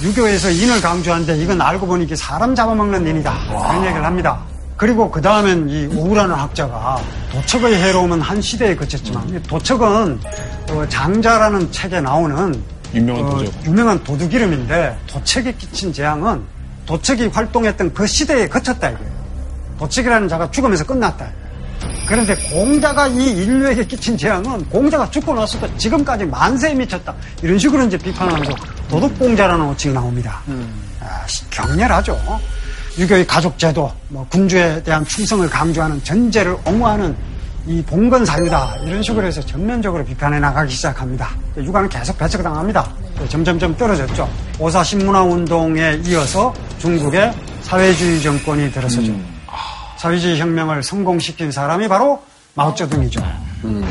[0.02, 3.32] 유교에서 인을 강조하는데 이건 알고 보니 사람 잡아먹는 인이다.
[3.48, 4.53] 그런 얘기를 합니다.
[4.76, 7.00] 그리고 그 다음엔 이 우라는 학자가
[7.32, 10.18] 도척의 해로움은 한 시대에 그쳤지만 이 도척은
[10.70, 12.60] 어, 장자라는 책에 나오는
[12.92, 13.66] 유명한 어, 도적.
[13.66, 16.42] 유명한 도둑 이름인데 도척이 끼친 재앙은
[16.86, 19.12] 도척이 활동했던 그 시대에 그쳤다 이거예요.
[19.78, 21.26] 도척이라는 자가 죽으면서 끝났다.
[22.06, 27.14] 그런데 공자가 이 인류에게 끼친 재앙은 공자가 죽고 나서도 지금까지 만세에 미쳤다.
[27.42, 28.52] 이런 식으로 이제 비판하면서
[28.88, 30.42] 도덕공자라는 호칭이 나옵니다.
[31.00, 32.18] 아, 시- 격렬하죠.
[32.98, 37.16] 유교의 가족제도, 뭐 군주에 대한 충성을 강조하는 전제를 옹호하는
[37.66, 38.76] 이 봉건 사유다.
[38.84, 41.30] 이런 식으로 해서 전면적으로 비판해 나가기 시작합니다.
[41.56, 42.88] 육아는 계속 배척당합니다.
[43.28, 44.28] 점점점 떨어졌죠.
[44.58, 47.32] 오사 신문화 운동에 이어서 중국의
[47.62, 49.12] 사회주의 정권이 들어서죠.
[49.96, 52.22] 사회주의 혁명을 성공시킨 사람이 바로
[52.54, 53.20] 마오쩌둥이죠.
[53.62, 53.82] 네.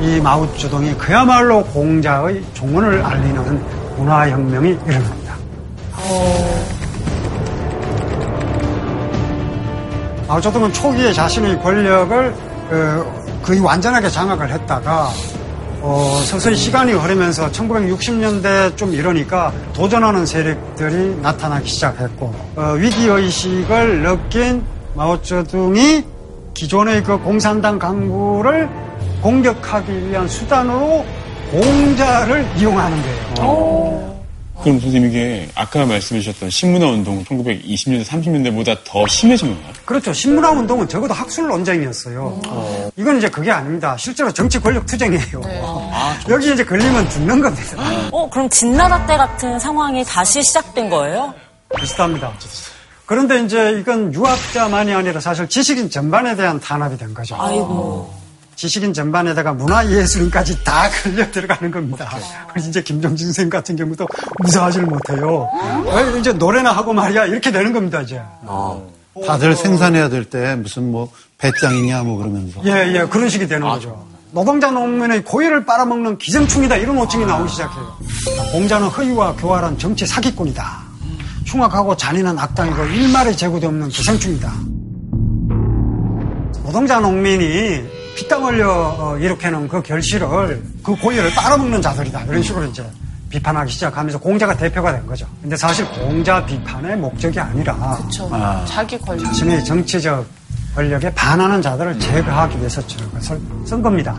[0.00, 5.34] 이 마오쩌둥이 그야말로 공자의 종언을 알리는 문화혁명이 일어납니다.
[10.28, 12.34] 마오쩌둥은 초기에 자신의 권력을
[12.70, 15.10] 어, 거의 완전하게 장악을 했다가
[15.82, 24.64] 어, 서서히 시간이 흐르면서 1960년대 좀 이러니까 도전하는 세력들이 나타나기 시작했고 어, 위기의식을 느낀
[24.94, 26.04] 마오쩌둥이
[26.54, 28.68] 기존의 그 공산당 강구를
[29.20, 31.04] 공격하기 위한 수단으로
[31.50, 34.13] 공자를 이용하는 거예요.
[34.64, 39.72] 그럼 선생님 이게 아까 말씀해 주셨던 신문화 운동 1920년대 30년대보다 더 심해진 건가요?
[39.84, 40.12] 그렇죠.
[40.14, 42.40] 신문화 운동은 적어도 학술 논쟁이었어요.
[42.96, 43.94] 이건 이제 그게 아닙니다.
[43.98, 45.42] 실제로 정치 권력 투쟁이에요.
[46.30, 47.76] 여기 이제 걸리면 죽는 겁니다.
[48.10, 51.34] 어, 그럼 진나라 때 같은 상황이 다시 시작된 거예요?
[51.76, 52.32] 비슷합니다.
[53.04, 57.36] 그런데 이제 이건 유학자만이 아니라 사실 지식인 전반에 대한 탄압이 된 거죠.
[57.38, 58.10] 아이고.
[58.64, 62.08] 지식인 전반에다가 문화예술인까지 다 걸려 들어가는 겁니다.
[62.48, 64.06] 그래서 이제 김종진 선생 같은 경우도
[64.42, 65.50] 무사하지를 못해요.
[65.84, 68.22] 왜 이제 노래나 하고 말이야 이렇게 되는 겁니다 이제.
[69.26, 72.62] 다들 생산해야 될 때 무슨 뭐 배짱이냐 뭐 그러면서.
[72.64, 74.02] 예, 예, 그런 식이 되는 거죠.
[74.30, 77.98] 노동자 농민의 고의를 빨아먹는 기생충이다 이런 호칭이 나오기 시작해요.
[78.52, 80.84] 공자는 허위와 교활한 정치 사기꾼이다.
[81.44, 84.50] 흉악하고 잔인한 악당이고 일말의 재고도 없는 기생충이다.
[86.64, 92.22] 노동자 농민이 피땀 흘려 어, 이렇게 놓은 그 결실을 그 고의를 빨아먹는 자들이다.
[92.24, 92.84] 이런 식으로 이제
[93.28, 95.26] 비판하기 시작하면서 공자가 대표가 된 거죠.
[95.42, 97.74] 근데 사실 공자 비판의 목적이 아니라.
[98.30, 98.64] 아.
[98.68, 99.24] 자기 권력.
[99.26, 100.24] 자신의 정치적
[100.74, 104.14] 권력에 반하는 자들을 제거하기 위해서 저것을 쓴 겁니다.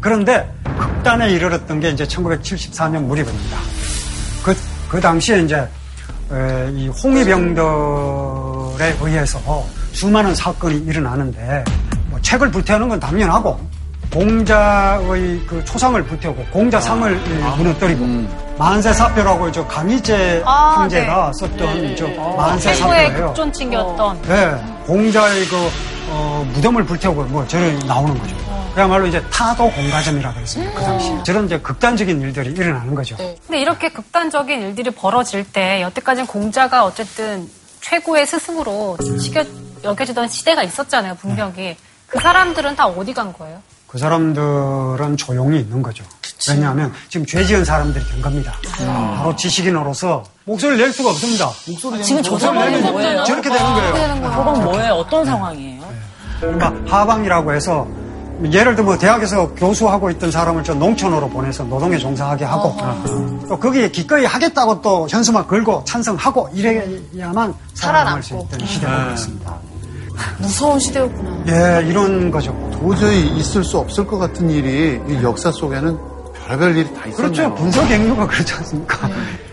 [0.00, 0.48] 그런데
[0.78, 3.56] 극단에 이르렀던 게 이제 1974년 무렵입니다.
[4.44, 4.56] 그,
[4.88, 5.68] 그 당시에 이제
[6.32, 7.58] 에, 이 홍위병들에
[9.00, 11.89] 의해서 수많은 사건이 일어나는데 뭐
[12.22, 13.60] 책을 불태우는 건 당연하고
[14.12, 17.14] 공자의 그 초상을 불태우고 공자상을
[17.56, 18.06] 무너뜨리고
[18.58, 21.32] 만세사표라고 저 강희재 아, 형제가 네.
[21.38, 23.26] 썼던 저 최고의 만세사표예요.
[23.28, 24.54] 극존칭이었던 네,
[24.86, 25.56] 공자의 그
[26.12, 28.36] 어, 무덤을 불태우고 뭐 저런 나오는 거죠.
[28.74, 30.74] 그야말로 이제 타도 공가점이라 그랬습니다.
[30.74, 33.16] 그 당시 에 저런 이제 극단적인 일들이 일어나는 거죠.
[33.16, 37.48] 근데 이렇게 극단적인 일들이 벌어질 때 여태까지는 공자가 어쨌든
[37.80, 39.44] 최고의 스승으로 시겨,
[39.82, 41.76] 여겨지던 시대가 있었잖아요, 분명히.
[42.10, 43.58] 그 사람들은 다 어디 간 거예요?
[43.86, 46.04] 그 사람들은 조용히 있는 거죠.
[46.48, 48.54] 왜냐하면 지금 죄 지은 사람들이 된 겁니다.
[49.16, 51.50] 바로 지식인으로서 목소리를 낼 수가 없습니다.
[51.68, 53.24] 목소리 지금 저 상황이 뭐예요?
[53.24, 54.30] 저렇게 되는 거예요.
[54.30, 54.92] 그건 뭐예요?
[54.94, 55.82] 어떤 상황이에요?
[56.40, 57.86] 그러니까 하방이라고 해서
[58.50, 62.74] 예를 들어 뭐 대학에서 교수하고 있던 사람을 저 농촌으로 보내서 노동에 종사하게 하고
[63.48, 69.69] 또 거기에 기꺼이 하겠다고 또 현수막 걸고 찬성하고 이래야만 살아남을 수 있던 시대가 되었습니다.
[70.38, 71.44] 무서운 시대였구나.
[71.48, 72.52] 예, 이런 거죠.
[72.72, 75.96] 도저히 있을 수 없을 것 같은 일이 이 역사 속에는
[76.46, 77.16] 별별 일이 다 있었네요.
[77.16, 77.54] 그렇죠.
[77.54, 79.10] 분석 eng료가 그렇지 않습니까?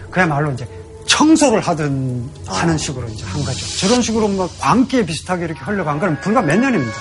[0.10, 0.68] 그야말로 이제
[1.06, 3.66] 청소를 하든 하는 식으로 이제 한 거죠.
[3.80, 6.94] 저런 식으로 뭐 광기에 비슷하게 이렇게 흘러간 건 불과 몇 년입니다.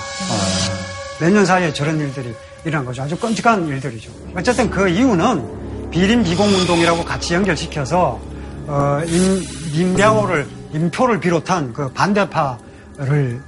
[1.19, 3.01] 몇년 사이에 저런 일들이 일어난 거죠.
[3.03, 4.11] 아주 끔찍한 일들이죠.
[4.35, 8.19] 어쨌든 그 이유는 비림 비공 운동이라고 같이 연결시켜서
[8.67, 9.43] 어, 임,
[9.73, 13.41] 임병호를 임표를 비롯한 그 반대파를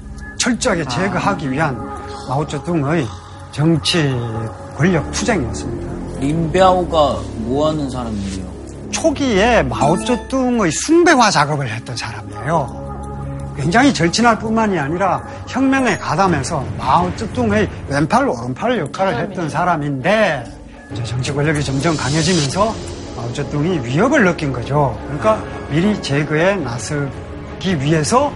[0.50, 1.78] 철저하게 제거하기 위한
[2.28, 3.06] 마오쩌둥의
[3.52, 4.16] 정치
[4.76, 6.20] 권력 투쟁이었습니다.
[6.20, 8.50] 림비아오가 뭐 하는 사람이에요?
[8.92, 12.90] 초기에 마오쩌둥의 숭배화 작업을 했던 사람이에요.
[13.58, 20.46] 굉장히 절친할 뿐만이 아니라 혁명에 가담해서 마오쩌둥의 왼팔 오른팔 역할을 했던 사람인데
[20.92, 22.74] 이제 정치 권력이 점점 강해지면서
[23.18, 24.98] 마오쩌둥이 위협을 느낀 거죠.
[25.04, 28.32] 그러니까 미리 제거에 나서기 위해서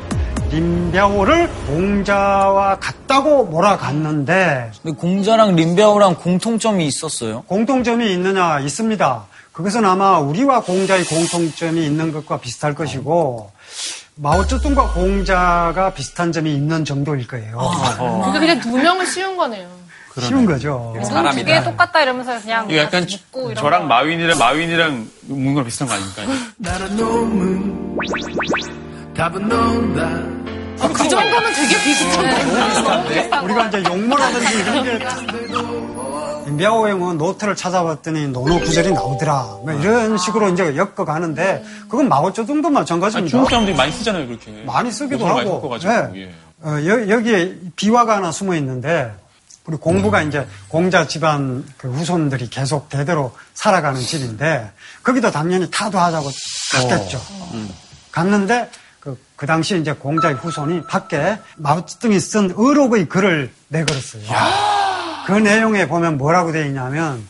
[0.54, 7.42] 림비아오를 공자와 같다고 몰아갔는데 근데 공자랑 림비아오랑 공통점이 있었어요?
[7.48, 9.26] 공통점이 있느냐 있습니다.
[9.52, 13.52] 그것은 아마 우리와 공자의 공통점이 있는 것과 비슷할 것이고
[14.16, 17.58] 마오쩌둥과 공자가 비슷한 점이 있는 정도일 거예요.
[17.98, 19.68] 그러니까 그냥 두 명을 씌운 거네요.
[20.20, 20.94] 쉬운 거죠.
[20.96, 23.88] 눈두 개 똑같다 이러면서 그냥 이거 약간 묻고 이런 저랑 거.
[23.88, 26.22] 마윈이랑 마윈이랑 뭔가 비슷한 거 아닙니까?
[29.16, 30.34] 답은 논다.
[30.94, 35.06] 그 정도면 되게 비슷한 거 우리가 이제 용모라든지 이런 게
[36.48, 39.60] 임비아오 형은 노트를 찾아봤더니 노노 구절이 나오더라.
[39.64, 43.32] 뭐 이런 식으로 이제 엮어가는데 그건 마오쩌둥도 마찬가지입니다.
[43.32, 44.52] 중국 사람들이 많이 쓰잖아요, 그렇게.
[44.66, 45.52] 많이 쓰기도 많이 하고.
[45.62, 46.22] 섞어가지고, 네.
[46.22, 46.34] 예.
[46.68, 49.12] 어, 여, 여기에 비화가 하나 숨어 있는데
[49.66, 54.70] 우리 공부가 이제 공자 집안 그 후손들이 계속 대대로 살아가는 집인데
[55.02, 56.30] 거기도 당연히 타도하자고
[56.74, 57.22] 갔겠죠.
[58.12, 58.70] 갔는데
[59.04, 64.24] 그, 그 당시 이제 공자의 후손이 밖에 마오쩌둥이 쓴 의록의 글을 내걸었어요.
[65.28, 67.22] 그 내용에 보면 뭐라고 되어 있냐면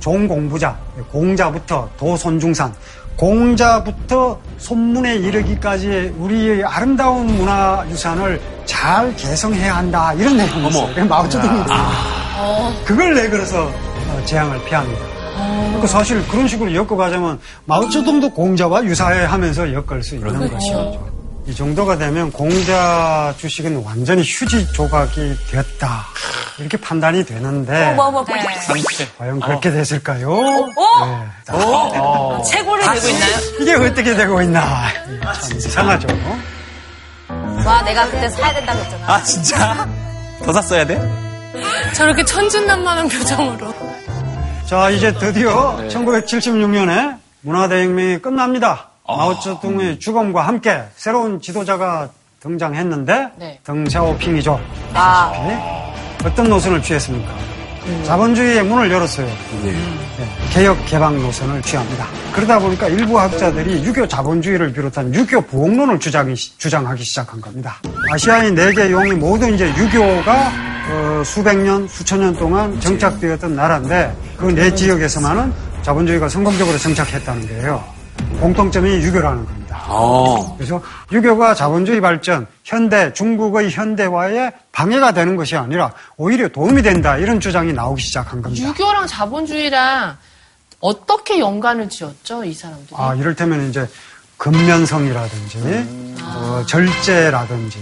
[0.00, 0.76] 종공부자,
[1.10, 2.74] 공자부터 도손중산,
[3.16, 10.12] 공자부터 손문에 이르기까지의 우리의 아름다운 문화 유산을 잘 개성해야 한다.
[10.12, 10.86] 이런 내용이 있어요.
[10.88, 11.62] 그게 마오쩌둥이
[12.84, 15.15] 그걸 내걸어서 어, 재앙을 피합니다.
[15.36, 21.06] 그러니까 사실 그런 식으로 엮어가자면 마오쩌둥도 공자와 유사해 하면서 엮을 수 있는 것이죠.
[21.46, 26.04] 이 정도가 되면 공자 주식은 완전히 휴지 조각이 되었다.
[26.58, 29.08] 이렇게 판단이 되는데 어머, 어머, 상체.
[29.18, 30.28] 과연 그렇게 됐을까요?
[30.32, 31.06] 어?
[31.06, 31.52] 네.
[31.52, 32.42] 어?
[32.42, 33.36] 채굴이 되고 있나요?
[33.60, 34.88] 이게 어떻게 되고 있나.
[35.40, 36.08] 참 이상하죠.
[37.64, 39.14] 와, 내가 그때 사야 된다고 했잖아.
[39.14, 39.88] 아, 진짜?
[40.44, 41.00] 더 샀어야 돼?
[41.94, 43.72] 저렇게 천진난만한 표정으로.
[44.66, 48.88] 자, 이제 드디어 1976년에 문화대혁명이 끝납니다.
[49.06, 52.10] 마오쩌둥의 죽음과 함께 새로운 지도자가
[52.40, 53.60] 등장했는데 네.
[53.62, 54.60] 덩샤오핑이죠.
[54.94, 55.30] 아.
[55.46, 55.94] 네.
[56.24, 57.55] 어떤 노선을 취했습니까?
[58.04, 59.26] 자본주의의 문을 열었어요.
[59.62, 59.74] 네.
[60.50, 62.06] 개혁 개방 노선을 취합니다.
[62.32, 67.76] 그러다 보니까 일부 학자들이 유교 자본주의를 비롯한 유교 부흥론을 주장이, 주장하기 시작한 겁니다.
[68.12, 70.50] 아시아의 네 개 용이 모두 이제 유교가
[70.88, 77.82] 어, 수백 년, 수천 년 동안 정착되었던 나라인데 그 네 지역에서만은 자본주의가 성공적으로 정착했다는 거예요.
[78.40, 79.65] 공통점이 유교라는 겁니다.
[80.56, 80.82] 그래서
[81.12, 87.16] 유교가 자본주의 발전, 현대, 중국의 현대화에 방해가 되는 것이 아니라 오히려 도움이 된다.
[87.16, 88.68] 이런 주장이 나오기 시작한 겁니다.
[88.68, 90.16] 유교랑 자본주의랑
[90.80, 92.94] 어떻게 연관을 지었죠, 이 사람들이?
[92.96, 93.88] 아, 이를테면 이제
[94.36, 95.58] 근면성이라든지,
[96.22, 97.78] 어, 절제라든지,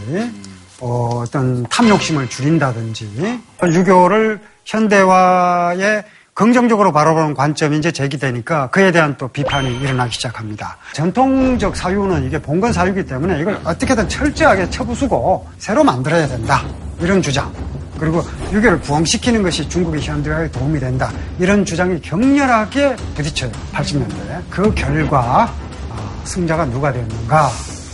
[0.80, 6.04] 어, 어떤 탐욕심을 줄인다든지, 유교를 현대화에
[6.34, 10.76] 긍정적으로 바라보는 관점이 이제 제기되니까 그에 대한 또 비판이 일어나기 시작합니다.
[10.92, 16.62] 전통적 사유는 이게 봉건 사유이기 때문에 이걸 어떻게든 철저하게 쳐부수고 새로 만들어야 된다.
[17.00, 17.52] 이런 주장.
[17.98, 18.20] 그리고
[18.52, 21.12] 유교를 부흥시키는 것이 중국의 현대화에 도움이 된다.
[21.38, 23.52] 이런 주장이 격렬하게 부딪혀요.
[23.72, 24.42] 80년대에.
[24.50, 25.44] 그 결과
[25.90, 27.48] 아, 승자가 누가 되었는가?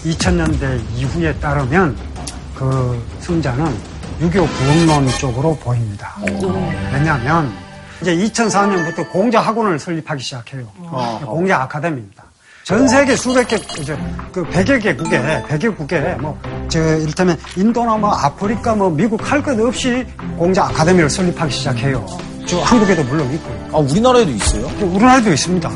[0.05, 1.95] 2000년대 이후에 따르면
[2.55, 3.77] 그 승자는
[4.23, 6.17] 유교 부흥론 쪽으로 보입니다.
[6.93, 7.53] 왜냐하면
[8.01, 10.65] 이제 2004년부터 공자 학원을 설립하기 시작해요.
[11.27, 12.25] 공자 아카데미입니다.
[12.65, 13.97] 전 세계 수백 개, 이제
[14.33, 16.39] 그 100여 개국에, 100여 국에, 뭐,
[16.69, 20.07] 저, 이를테면 인도나 뭐 아프리카 뭐 미국 할 것 없이
[20.39, 22.07] 공자 아카데미를 설립하기 시작해요.
[22.47, 23.69] 저 한국에도 물론 있고요.
[23.73, 24.67] 아, 우리나라에도 있어요?
[24.83, 25.71] 우리나라에도 있습니다.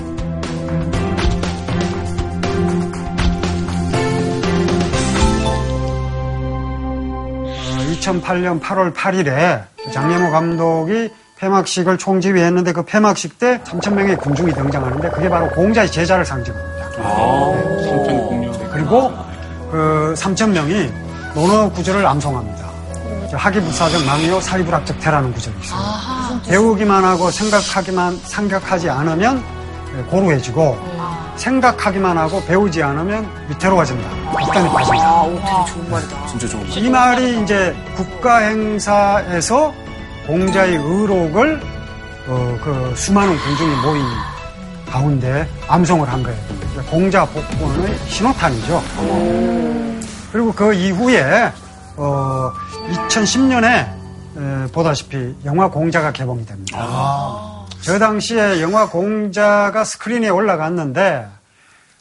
[8.01, 11.11] 2008년 8월 8일에 장례모 감독이
[11.45, 16.91] 폐막식을 총지휘했는데 그 폐막식 때 3,000명의 군중이 등장하는데 그게 바로 공자의 제자를 상징합니다.
[17.83, 18.53] 성편 공유.
[18.73, 19.13] 그리고
[19.71, 20.91] 그 3,000명이
[21.35, 22.65] 논어 구절을 암송합니다.
[23.33, 25.81] 하기불사적 망요 사리불합적 태라는 구절이 있어요.
[26.49, 29.43] 배우기만 하고 생각하기만 생각하지 않으면
[30.09, 30.79] 고루해지고
[31.37, 34.09] 생각하기만 하고 배우지 않으면 위태로워진다.
[34.39, 35.05] 극단에 빠진다.
[35.05, 36.27] 아, 오, 되게 좋은 말이다.
[36.27, 39.75] 진짜 좋은 이 말이 이제 국가 행사에서
[40.27, 41.61] 공자의 의록을
[42.27, 44.03] 어, 그 수많은 군중이 모인
[44.91, 46.39] 가운데 암송을 한 거예요.
[46.91, 48.83] 공자 복권의 신호탄이죠.
[50.33, 51.53] 그리고 그 이후에
[51.97, 52.53] 어,
[53.09, 53.89] 2010년에
[54.73, 56.79] 보다시피 영화 공자가 개봉이 됩니다.
[57.81, 61.27] 저 당시에 영화 공자가 스크린에 올라갔는데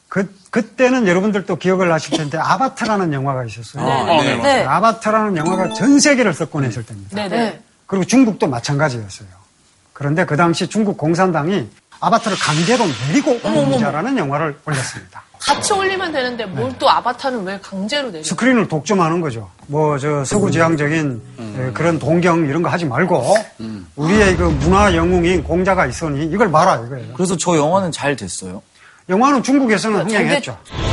[0.07, 3.83] 그, 그때는 여러분들도 기억을 하실 텐데 아바타라는 영화가 있었어요.
[4.05, 4.63] 네, 네.
[4.63, 7.15] 아바타라는 영화가 전 세계를 석권했을 때입니다.
[7.15, 7.59] 네네.
[7.85, 9.27] 그리고 중국도 마찬가지였어요.
[9.93, 11.67] 그런데 그 당시 중국 공산당이
[11.99, 15.23] 아바타를 강제로 내리고 공자라는 영화를 올렸습니다.
[15.39, 18.23] 같이 올리면 되는데 뭘또 아바타는 왜 강제로 내려?
[18.23, 19.49] 스크린을 독점하는 거죠.
[19.67, 21.21] 뭐 저 서구지향적인
[21.57, 23.35] 예, 그런 동경 이런 거 하지 말고
[23.95, 27.13] 우리의 그 문화 영웅인 공자가 있으니 이걸 봐라 이거예요.
[27.13, 28.61] 그래서 저 영화는 잘 됐어요.
[29.09, 30.57] 영화는 중국에서는 잘 흥행했죠.
[30.65, 30.92] 不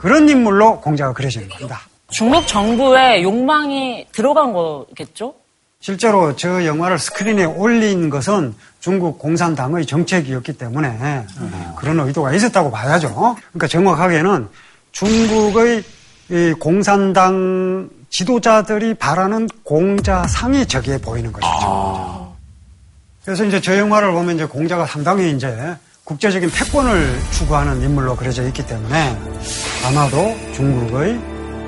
[0.00, 1.82] 그런 인물로 공자가 그려지는 겁니다.
[2.08, 5.34] 중국 정부의 욕망이 들어간 거겠죠?
[5.80, 11.24] 실제로 저 영화를 스크린에 올린 것은 중국 공산당의 정책이었기 때문에
[11.76, 13.36] 그런 의도가 있었다고 봐야죠.
[13.52, 14.48] 그러니까 정확하게는
[14.92, 15.82] 중국의
[16.30, 22.34] 이 공산당 지도자들이 바라는 공자상이 저기에 보이는 것이죠.
[23.24, 25.76] 그래서 이제 저 영화를 보면 이제 공자가 상당히 이제
[26.10, 29.16] 국제적인 패권을 추구하는 인물로 그려져 있기 때문에
[29.86, 31.20] 아마도 중국의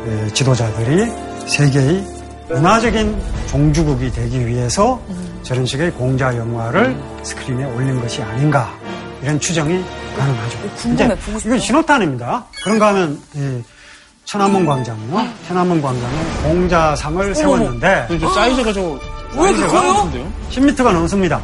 [0.08, 1.06] 예, 지도자들이
[1.46, 2.04] 세계의
[2.48, 5.00] 문화적인 종주국이 되기 위해서
[5.44, 8.68] 저런 식의 공자 영화를 스크린에 올린 것이 아닌가
[9.22, 9.80] 이런 추정이
[10.18, 10.58] 가능하죠.
[10.76, 11.48] 궁금해, 보고 싶어.
[11.48, 12.44] 이건 신호탄입니다.
[12.64, 13.62] 그런가 하면 이
[14.24, 15.24] 천안문 광장이요.
[15.46, 18.98] 천안문 광장에 공자상을 세웠는데 근데 사이즈가 좀
[19.36, 20.10] 왜 이렇게 커요?
[20.50, 21.40] 10m가 넘습니다.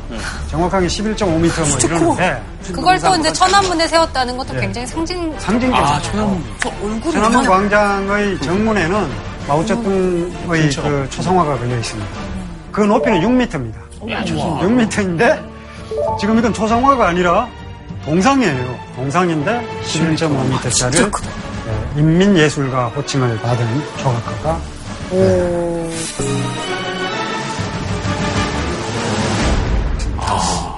[0.50, 4.60] 정확하게 11.5m 뭐 이러는데 그걸 또 이제 천안문에 세웠다는 것도 예.
[4.60, 5.34] 굉장히 상징.
[5.38, 5.92] 상징적이죠.
[5.92, 6.44] 아, 천안문.
[6.60, 7.48] 저 얼굴이 천안문 이만해.
[7.48, 9.08] 광장의 정문에는
[9.48, 12.10] 마오쩌둥의 그 초상화가 걸려 있습니다.
[12.72, 13.74] 그 높이는 6m입니다.
[14.02, 15.42] 6m인데
[16.20, 17.48] 지금 이건 초상화가 아니라
[18.04, 18.78] 동상이에요.
[18.96, 21.10] 동상인데 11.5m짜리
[21.96, 24.60] 인민예술가 호칭을 받은 조각가가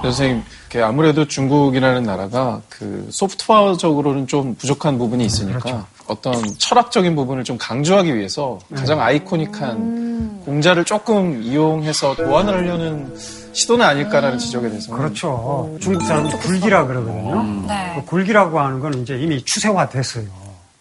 [0.03, 0.43] 선생님,
[0.83, 5.85] 아무래도 중국이라는 나라가 그 소프트웨어적으로는 좀 부족한 부분이 있으니까 그렇죠.
[6.07, 9.03] 어떤 철학적인 부분을 좀 강조하기 위해서 가장 네.
[9.03, 13.15] 아이코닉한 공자를 조금 이용해서 보완을 하려는
[13.53, 15.77] 시도는 아닐까라는 지적에 대해서 그렇죠.
[15.79, 17.65] 중국 사람은 굴기라 그러거든요.
[17.67, 17.93] 네.
[17.95, 20.25] 그 굴기라고 하는 건 이제 이미 추세화됐어요.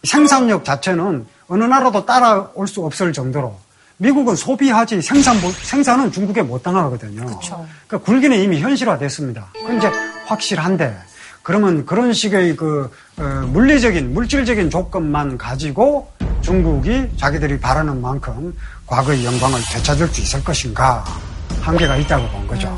[0.05, 3.55] 생산력 자체는 어느 나라도 따라올 수 없을 정도로
[4.03, 7.27] 미국은 소비하지 생산 못- 생산은 중국에 못 당하거든요.
[7.87, 9.49] 그러니까 굴기는 이미 현실화됐습니다.
[9.67, 9.91] 그 이제
[10.25, 10.97] 확실한데
[11.43, 13.23] 그러면 그런 식의 그 어,
[13.53, 21.05] 물리적인 물질적인 조건만 가지고 중국이 자기들이 바라는 만큼 과거의 영광을 되찾을 수 있을 것인가
[21.61, 22.75] 한계가 있다고 본 거죠.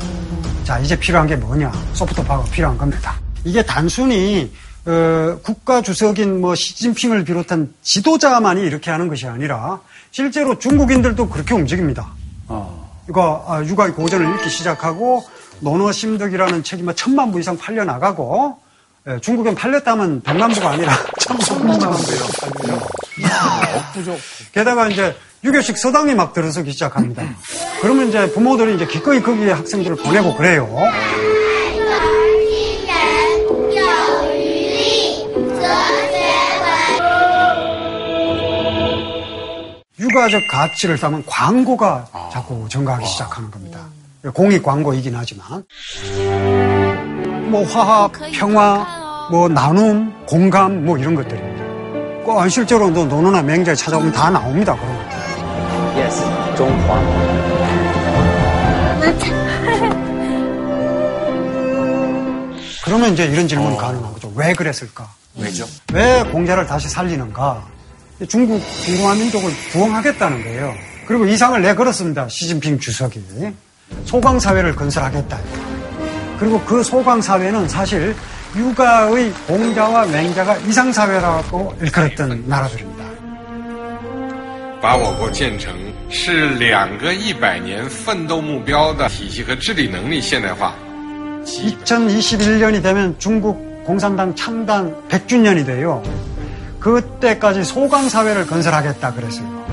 [0.65, 3.15] 자 이제 필요한 게 뭐냐 소프트 파워가 필요한 겁니다.
[3.45, 4.51] 이게 단순히
[4.85, 9.79] 어, 국가 주석인 뭐 시진핑을 비롯한 지도자만이 이렇게 하는 것이 아니라
[10.13, 12.07] 실제로 중국인들도 그렇게 움직입니다.
[13.09, 15.25] 이거 아, 육아의 고전을 읽기 시작하고
[15.59, 18.59] 논어심득이라는 책이 뭐 천만 부 이상 팔려 나가고
[19.07, 22.79] 예, 중국엔 팔렸다면 백만 부가 아니라 천만 부예요.
[23.75, 24.17] 억부족.
[24.53, 27.23] 게다가 이제 유교식 서당이 막 들어서기 시작합니다.
[27.81, 30.69] 그러면 이제 부모들이 이제 기꺼이 거기에 학생들을 보내고 그래요.
[39.99, 43.79] 유가적 가치를 쌓으면 광고가 자꾸 증가하기 시작하는 겁니다.
[44.33, 45.63] 공익 광고이긴 하지만
[47.49, 51.63] 뭐 화합, 평화, 뭐 나눔, 공감 뭐 이런 것들입니다.
[52.25, 54.75] 그 실제로 너 논어나 맹자에 찾아오면 다 나옵니다.
[54.75, 55.03] 그런 거.
[55.99, 56.23] Yes,
[56.55, 57.33] 中华。
[62.83, 64.31] 그러면 이제 이런 질문이 가능한 거죠.
[64.35, 65.07] 왜 그랬을까?
[65.37, 65.65] 왜죠?
[65.93, 67.65] 왜 공자를 다시 살리는가?
[68.28, 70.74] 중국 중华민족을 부흥하겠다는 거예요.
[71.06, 72.28] 그리고 이상을 내걸었습니다.
[72.28, 73.22] 시진핑 주석이.
[74.04, 75.38] 소강 사회를 건설하겠다.
[76.38, 78.14] 그리고 그 소강 사회는 사실
[78.56, 83.08] 육아의 공자와 맹자가 이상 사회라고 일컬었던 나라들입니다.
[84.80, 85.74] 把我国建成
[86.08, 90.72] 是两个一百年奋斗目标的体系和治理能力现代化。
[91.44, 96.02] 2021년이 되면 중국 공산당 창단 100주년이 돼요.
[96.83, 99.63] 그때까지 소강 사회를 건설하겠다 그랬어요.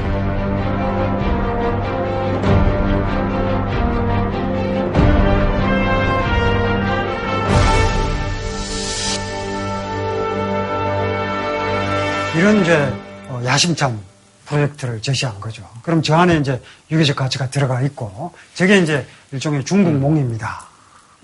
[12.36, 12.92] 이런 이제
[13.28, 13.98] 어, 야심찬
[14.46, 15.68] 프로젝트를 제시한 거죠.
[15.82, 20.64] 그럼 저 안에 이제 유교적 가치가 들어가 있고 저게 이제 일종의 중국몽입니다.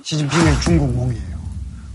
[0.02, 1.36] 시진핑의 중국몽이에요.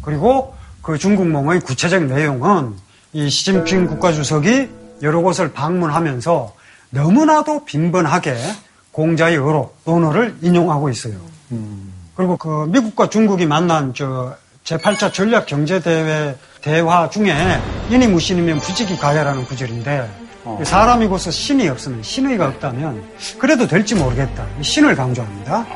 [0.02, 2.78] 그리고 그 중국몽의 구체적 내용은
[3.13, 4.69] 이 시진핑 국가주석이
[5.03, 6.55] 여러 곳을 방문하면서
[6.91, 8.37] 너무나도 빈번하게
[8.93, 11.15] 공자의 어록, 논어를 인용하고 있어요.
[12.15, 19.45] 그리고 그 미국과 중국이 만난 저 제8차 전략 경제대회 대화 중에 인이 무신이면 부지기 가야라는
[19.45, 20.11] 구절인데
[20.65, 23.03] 사람이고서 신이 없으면 신의가 없다면
[23.39, 24.47] 그래도 될지 모르겠다.
[24.61, 25.67] 이 신을 강조합니다.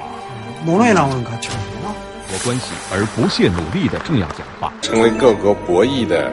[0.64, 1.94] 논어에 나오는 가치거든요.
[2.30, 6.32] 国关系而不懈努力的重要讲话，成为各国博弈的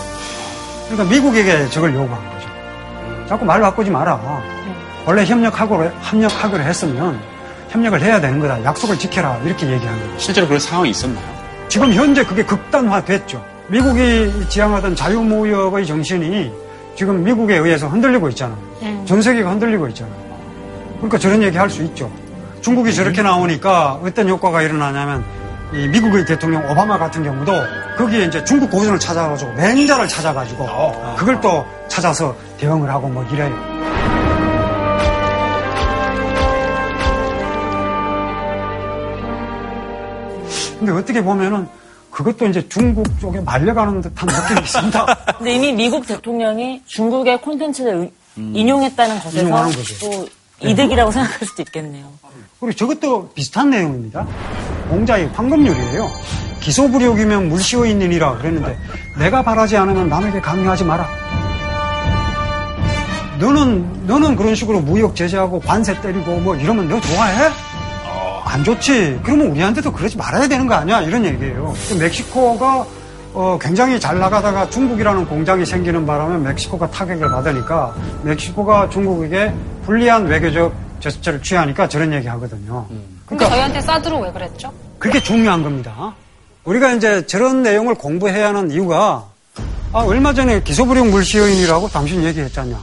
[0.91, 2.47] 그러니까 미국에게 저걸 요구한 거죠.
[3.27, 4.19] 자꾸 말 바꾸지 마라.
[5.05, 7.19] 원래 협력하고 협력하기로 했으면
[7.69, 8.63] 협력을 해야 되는 거다.
[8.63, 9.37] 약속을 지켜라.
[9.45, 10.19] 이렇게 얘기하는 거예요.
[10.19, 11.25] 실제로 그런 상황이 있었나요?
[11.69, 13.43] 지금 현재 그게 극단화됐죠.
[13.67, 16.51] 미국이 지향하던 자유무역의 정신이
[16.95, 18.57] 지금 미국에 의해서 흔들리고 있잖아요.
[19.05, 20.15] 전 세계가 흔들리고 있잖아요.
[20.97, 22.11] 그러니까 저런 얘기 할 수 있죠.
[22.59, 25.23] 중국이 저렇게 나오니까 어떤 효과가 일어나냐면
[25.73, 27.53] 이 미국의 대통령 오바마 같은 경우도
[27.97, 33.51] 거기에 이제 중국 고전을 찾아가지고 맹자를 찾아가지고 그걸 또 찾아서 대응을 하고 뭐 이래요.
[40.79, 41.67] 근데 어떻게 보면은
[42.09, 45.05] 그것도 이제 중국 쪽에 말려가는 듯한 느낌이 있습니다.
[45.37, 50.09] 근데 이미 미국 대통령이 중국의 콘텐츠를 인용했다는 것에서.
[50.09, 50.27] 또
[50.59, 52.11] 이득이라고 생각할 수도 있겠네요.
[52.59, 54.27] 그리고 저것도 비슷한 내용입니다.
[54.89, 56.09] 공자의 황금률이에요.
[56.61, 58.77] 기소불욕이면 물시어 있느니라 그랬는데
[59.19, 61.07] 내가 바라지 않으면 남에게 강요하지 마라.
[63.39, 67.49] 너는 너는 그런 식으로 무역 제재하고 관세 때리고 뭐 이러면 너 좋아해?
[68.45, 69.19] 안 좋지.
[69.23, 71.01] 그러면 우리한테도 그러지 말아야 되는 거 아니야?
[71.01, 71.73] 이런 얘기예요.
[71.89, 72.85] 그 멕시코가
[73.33, 79.53] 어, 굉장히 잘 나가다가 중국이라는 공장이 생기는 바람에 멕시코가 타격을 받으니까 멕시코가 중국에게
[79.85, 82.85] 불리한 외교적 제스처를 취하니까 저런 얘기 하거든요.
[83.25, 84.71] 근데 저희한테 사드로 왜 그랬죠?
[84.99, 86.13] 그게 중요한 겁니다.
[86.63, 89.25] 우리가 이제 저런 내용을 공부해야 하는 이유가
[89.93, 92.77] 아, 얼마 전에 기소불용 물시여인이라고 당신 얘기했잖냐.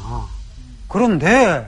[0.88, 1.66] 그런데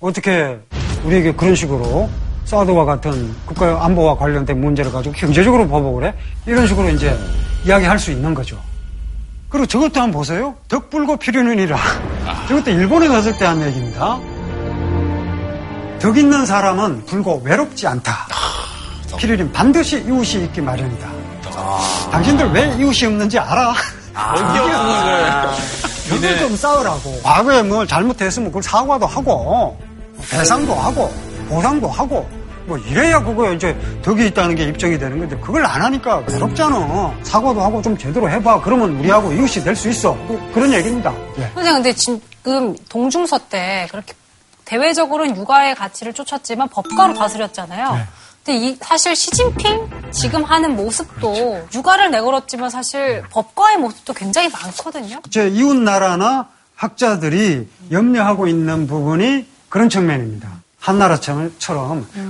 [0.00, 0.58] 어떻게
[1.04, 2.08] 우리에게 그런 식으로
[2.44, 6.14] 사드와 같은 국가 안보와 관련된 문제를 가지고 경제적으로 보복을 해?
[6.46, 7.16] 이런 식으로 이제
[7.64, 8.58] 이야기할 수 있는 거죠.
[9.48, 10.56] 그리고 저것도 한번 보세요.
[10.68, 11.76] 덕불고 필요는이라.
[12.48, 14.18] 저것도 일본에 갔을 때 한 얘기입니다.
[16.00, 18.12] 덕 있는 사람은 불고 외롭지 않다.
[19.18, 21.19] 필요는 반드시 이웃이 있기 마련이다.
[22.10, 23.72] 당신들 왜 이웃이 없는지 알아?
[26.10, 27.20] 여기 좀 싸우라고.
[27.22, 29.78] 과거에 뭘 잘못했으면 그걸 사과도 하고,
[30.30, 31.12] 배상도 하고,
[31.48, 32.28] 보상도 하고,
[32.66, 37.12] 뭐 이래야 그거 이제 덕이 있다는 게 입증이 되는 건데 그걸 안 하니까 외롭잖아.
[37.22, 38.60] 사과도 하고 좀 제대로 해봐.
[38.62, 40.16] 그러면 우리하고 이웃이 될 수 있어.
[40.28, 41.12] 그- 그런 얘기입니다.
[41.38, 41.50] 예.
[41.54, 44.12] 선생님, 근데 지금 동중서 때 그렇게
[44.66, 47.92] 대외적으로는 육아의 가치를 쫓았지만 법가로 다스렸잖아요.
[47.94, 48.04] 네.
[48.50, 55.20] 근데 이 사실 시진핑 지금 하는 모습도 육아를 내걸었지만 사실 법과의 모습도 굉장히 많거든요.
[55.30, 60.48] 제 이웃 나라나 학자들이 염려하고 있는 부분이 그런 측면입니다.
[60.80, 61.52] 한나라처럼.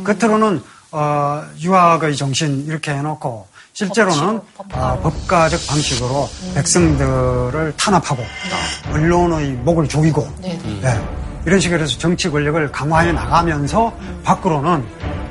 [0.05, 0.63] 겉으로는
[0.93, 4.43] 어, 유학의 정신 이렇게 해놓고 실제로는
[4.75, 8.23] 어, 법가적 방식으로 백성들을 탄압하고
[8.93, 11.01] 언론의 목을 조이고 예,
[11.47, 14.85] 이런 식으로 해서 정치 권력을 강화해 나가면서 밖으로는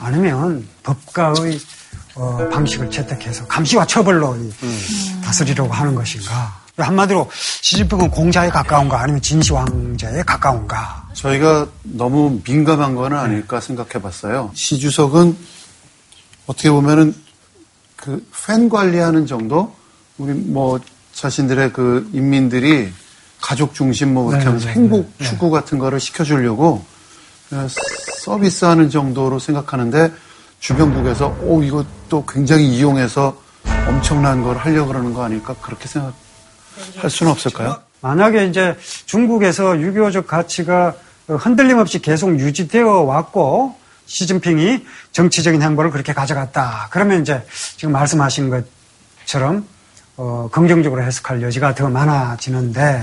[0.00, 1.58] 아니면 법가의
[2.14, 4.52] 어, 방식을 채택해서 감시와 처벌로 이
[5.22, 6.60] 다스리려고 하는 것인가?
[6.78, 7.30] 한마디로
[7.62, 11.08] 시진핑은 공자에 가까운가 아니면 진시 황제에 가까운가?
[11.14, 14.50] 저희가 너무 민감한 거는 아닐까 생각해 봤어요.
[14.54, 15.36] 시 주석은
[16.46, 17.14] 어떻게 보면은
[17.96, 19.74] 그 팬 관리하는 정도?
[20.18, 20.78] 우리 뭐
[21.12, 22.92] 자신들의 그 인민들이
[23.40, 25.24] 가족 중심 뭐 이렇게 네, 하면서 네, 행복 네.
[25.26, 26.84] 추구 같은 거를 시켜주려고
[28.24, 30.12] 서비스하는 정도로 생각하는데
[30.60, 33.40] 주변국에서 오 이것도 굉장히 이용해서
[33.86, 37.80] 엄청난 걸 하려고 그러는 거 아닐까 그렇게 생각할 수는 없을까요?
[38.00, 38.76] 만약에 이제
[39.06, 40.94] 중국에서 유교적 가치가
[41.28, 43.76] 흔들림 없이 계속 유지되어 왔고
[44.06, 46.88] 시진핑이 정치적인 행보를 그렇게 가져갔다.
[46.90, 47.42] 그러면 이제
[47.76, 48.64] 지금 말씀하신
[49.24, 49.66] 것처럼
[50.16, 53.02] 어, 긍정적으로 해석할 여지가 더 많아지는데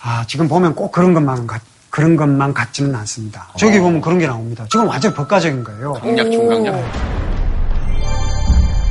[0.00, 3.47] 아, 지금 보면 꼭 그런 것만 같, 그런 것만 같지는 않습니다.
[3.57, 4.65] 저기 보면 그런 게 나옵니다.
[4.69, 5.93] 지금 완전 법가적인 거예요.
[5.93, 6.75] 강약 중강약.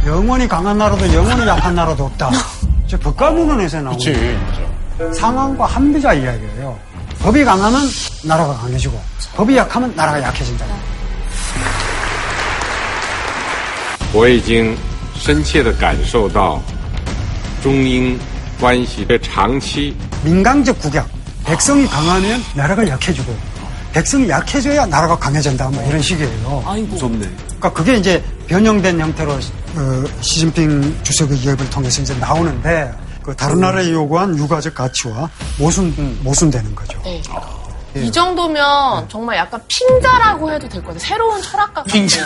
[0.07, 2.31] 영원히 강한 나라도 영원히 약한 나라도 없다.
[2.87, 4.39] 저 법가문헌에서 나오는 그치,
[5.19, 6.79] 상황과 한비자 이야기예요.
[7.21, 7.81] 법이 강하면
[8.25, 9.01] 나라가 강해지고
[9.37, 10.67] 법이 약하면 나라가 약해진다.
[14.15, 14.77] 我已经
[15.15, 16.61] 深切地感受到
[17.63, 18.19] 中英
[18.61, 21.09] 关系的长期 민강적 국약.
[21.48, 23.34] 백성이 강하면 나라가 약해지고
[23.94, 25.70] 백성이 약해져야 나라가 강해진다.
[25.70, 26.62] 뭐 이런 식이에요.
[26.90, 27.20] 무섭네.
[27.20, 32.94] 그러니까 그게 이제 변형된 형태로 어, 시진핑 주석의 기업을 통해서 이제 나오는데
[33.24, 37.00] 그 다른 나라에 요구한 유가적 가치와 모순 모순되는 거죠.
[37.04, 37.22] 네.
[38.04, 41.00] 이 정도면 정말 약간 핑자라고 해도 될 것 같아요.
[41.00, 42.22] 새로운 철학가 핑자.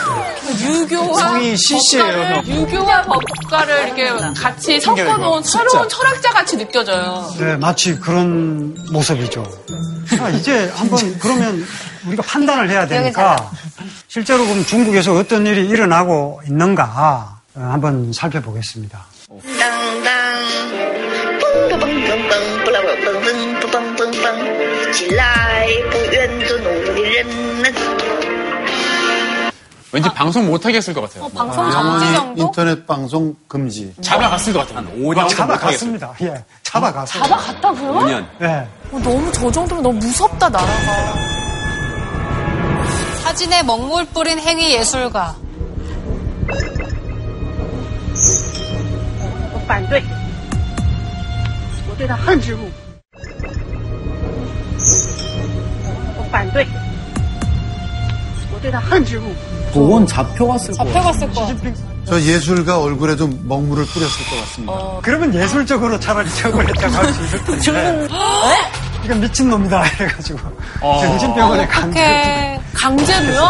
[0.60, 7.28] 유교와 시시예요, 유교와 법가를 이렇게 같이 섞어놓은 새로운 철학자 같이 느껴져요.
[7.38, 9.44] 네, 마치 그런 모습이죠.
[10.16, 11.66] 자, 이제 한번 그러면
[12.06, 13.50] 우리가 판단을 해야 되니까
[14.08, 19.04] 실제로 그럼 중국에서 어떤 일이 일어나고 있는가 한번 살펴보겠습니다.
[19.58, 20.42] 땅땅
[21.40, 25.41] 뿡뿡뿡뿡뿡 뿌라뿌라뿡뿡뿡뿡 질라
[29.91, 31.29] 왠지 방송 못하게 했을 것 같아요.
[31.33, 33.93] 영원히 인터넷 방송 금지.
[34.01, 34.77] 잡아갔을 것 같아요.
[34.79, 36.13] 한 5년 잡아갔습니다.
[36.21, 37.23] 예, 잡아갔어요.
[37.23, 38.25] 잡아갔다고요?
[38.39, 38.67] 네.
[38.91, 41.15] 어, 너무 저 정도면 너무 무섭다 나라가.
[43.23, 45.35] 사진에 먹물 뿌린 행위 예술가.
[49.53, 50.01] 我反对，
[51.89, 52.59] 我对他恨之入。
[56.17, 56.65] 我反对，
[58.53, 59.23] 我对他恨之入。
[59.72, 60.92] 보건 잡혀갔을 거예요.
[60.92, 61.48] 잡혀갔을 거.
[62.04, 64.74] 저 예술가 얼굴에도 먹물을 뿌렸을 것 같습니다.
[65.02, 68.08] 그러면 예술적으로 차라리 처벌했다고 할 수 있을 텐데.
[69.04, 69.86] 이건 미친놈이다.
[69.88, 70.38] 이래가지고.
[70.80, 72.60] 정신병원에 강제.
[72.74, 73.42] 강제로요?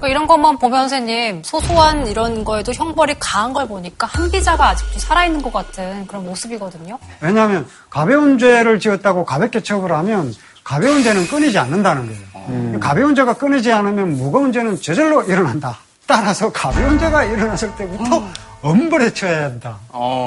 [0.00, 5.42] 그러니까 이런 것만 보면 선생님 소소한 이런 거에도 형벌이 강한 걸 보니까 한비자가 아직도 살아있는
[5.42, 6.98] 것 같은 그런 모습이거든요.
[7.20, 10.32] 왜냐하면 가벼운 죄를 지었다고 가볍게 처벌하면
[10.68, 12.78] 가벼운 죄는 끊이지 않는다는 거예요.
[12.78, 15.78] 가벼운 죄가 끊이지 않으면 무거운 죄는 저절로 일어난다.
[16.06, 18.28] 따라서 가벼운 죄가 일어났을 때부터
[18.60, 19.78] 엄벌에 처해야 한다.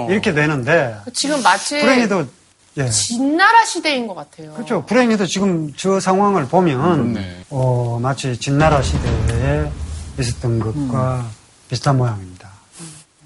[0.09, 2.25] 이렇게 되는데 지금 마치 불행히도
[2.77, 2.89] 예.
[2.89, 4.53] 진나라 시대인 것 같아요.
[4.53, 4.83] 그렇죠.
[4.83, 9.69] 불행히도 지금 저 상황을 보면 어, 마치 진나라 시대에
[10.19, 11.23] 있었던 것과
[11.69, 12.49] 비슷한 모양입니다.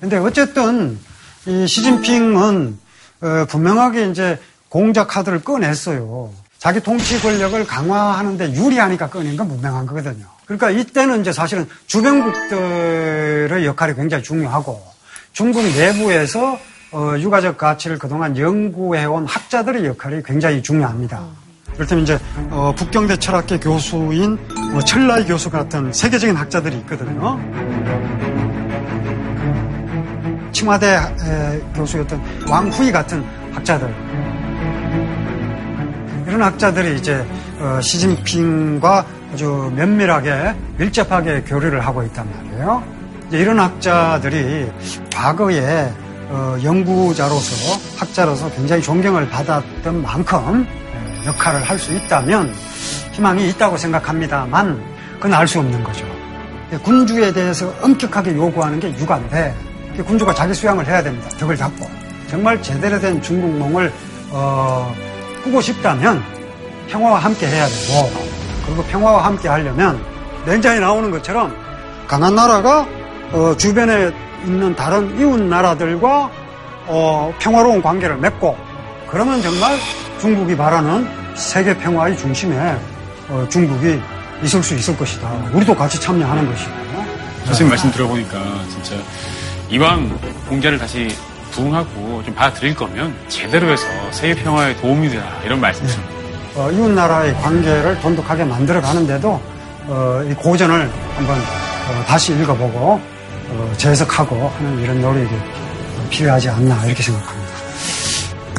[0.01, 0.99] 근데 어쨌든
[1.45, 2.78] 이 시진핑은
[3.22, 4.38] 어, 분명하게 이제
[4.68, 6.34] 공작 카드를 꺼냈어요.
[6.66, 10.26] 자기 통치 권력을 강화하는데 유리하니까 꺼낸 건 분명한 거거든요.
[10.45, 14.84] 그러니까 이때는 이제 사실은 주변국들의 역할이 굉장히 중요하고
[15.32, 16.57] 중국 내부에서
[16.91, 21.24] 어, 유가적 가치를 그동안 연구해온 학자들의 역할이 굉장히 중요합니다.
[21.76, 22.18] 그렇다면 이제
[22.49, 24.39] 어, 북경대 철학계 교수인
[24.72, 27.39] 뭐 철라이 교수 같은 세계적인 학자들이 있거든요.
[30.97, 34.24] 에, 교수였던 왕후이 같은 학자들
[36.36, 37.26] 이런 학자들이 이제
[37.60, 42.84] 어, 시진핑과 아주 면밀하게 밀접하게 교류를 하고 있단 말이에요.
[43.32, 44.70] 이런 학자들이
[45.16, 45.90] 과거에
[46.28, 50.68] 어, 연구자로서 학자로서 굉장히 존경을 받았던 만큼
[51.24, 52.54] 에, 역할을 할 수 있다면
[53.14, 54.84] 희망이 있다고 생각합니다만
[55.16, 56.06] 그건 알 수 없는 거죠.
[56.84, 59.56] 군주에 대해서 엄격하게 요구하는 게 육아인데
[60.06, 61.30] 군주가 자기 수양을 해야 됩니다.
[61.40, 61.90] 덕을 잡고
[62.28, 63.90] 정말 제대로 된 중국몽을
[64.32, 64.94] 어,
[65.46, 66.24] 꾸고 싶다면
[66.89, 68.12] 평화와 함께 해야 되고
[68.66, 70.04] 그리고 평화와 함께 하려면
[70.46, 71.56] 렌자에 나오는 것처럼
[72.08, 72.86] 강한 나라가
[73.32, 74.12] 어, 주변에
[74.43, 76.30] 있는 다른 이웃 나라들과
[76.88, 78.58] 어, 평화로운 관계를 맺고
[79.10, 79.78] 그러면 정말
[80.20, 82.78] 중국이 바라는 세계 평화의 중심에
[83.30, 84.00] 어, 중국이
[84.43, 85.30] 있을 수 있을 것이다.
[85.54, 86.72] 우리도 같이 참여하는 것이고.
[87.46, 88.39] 선생님 말씀 들어보니까
[88.70, 88.96] 진짜
[89.70, 90.20] 이왕
[90.50, 91.08] 공자를 다시
[91.56, 96.14] 부응하고 좀 받아들일 거면 제대로 해서 세계 평화에 도움이 되라 이런 말씀이십니다.
[96.56, 99.41] 어, 이웃 나라의 관계를 돈독하게 만들어 가는데도
[99.88, 103.01] 어, 이 고전을 한번 어, 다시 읽어보고
[103.49, 105.30] 어, 재해석하고 하는 이런 노력이
[106.10, 107.45] 필요하지 않나 이렇게 생각합니다.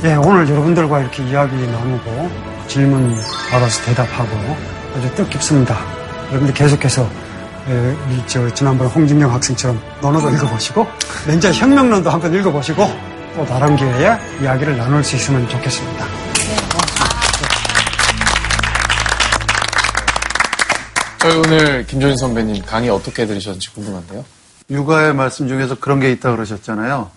[0.05, 2.30] 예, 오늘 여러분들과 이렇게 이야기 나누고
[2.68, 3.16] 질문
[3.51, 4.57] 받아서 대답하고
[4.97, 5.76] 아주 뜻깊습니다.
[6.28, 7.09] 여러분들 계속해서
[7.68, 10.86] 예, 우리 저 지난번 홍진경 학생처럼 논어도 읽어보시고
[11.26, 12.88] 렌자 혁명론도 한번 읽어보시고
[13.34, 16.06] 또 다른 기회에 이야기를 나눌 수 있으면 좋겠습니다.
[21.18, 24.24] 저희 오늘 김조인 선배님 강의 어떻게 들으셨는지 궁금한데요.
[24.70, 27.10] 육아의 말씀 중에서 그런 게 있다 그러셨잖아요.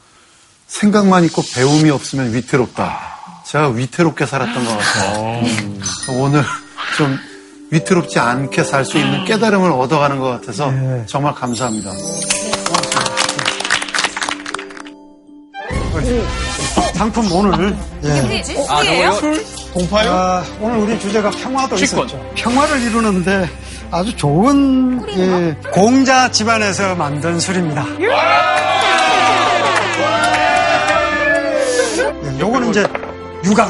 [0.66, 3.20] 생각만 있고 배움이 없으면 위태롭다.
[3.46, 5.42] 제가 위태롭게 살았던 것 같아요.
[5.42, 5.82] 음.
[6.10, 6.44] 오늘
[6.98, 7.20] 좀
[7.72, 10.72] 위태롭지 않게 살 수 있는 깨달음을 얻어가는 것 같아서
[11.06, 11.92] 정말 감사합니다.
[16.94, 18.22] 상품 오늘 예.
[18.22, 18.58] 뭐지?
[18.68, 19.12] 아, 술이에요?
[19.14, 19.46] 술?
[19.74, 20.12] 동파요?
[20.12, 22.06] 아, 오늘 우리 주제가 평화도 취권.
[22.08, 22.32] 있었죠.
[22.36, 23.48] 평화를 이루는데
[23.92, 27.86] 아주 좋은 예, 공자 집안에서 만든 술입니다.
[32.24, 32.86] 예, 요거는 이제
[33.46, 33.66] 육아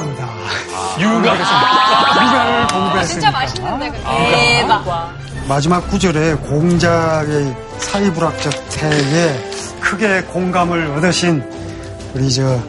[1.00, 1.34] 육아.
[1.34, 3.04] 육아를 공부했으니까.
[3.06, 4.62] 진짜 맛있는데, 근데.
[4.62, 5.14] 대박.
[5.47, 11.43] 마지막 구절에 공자의 사회불학적 태에 크게 공감을 얻으신
[12.14, 12.60] 우리 저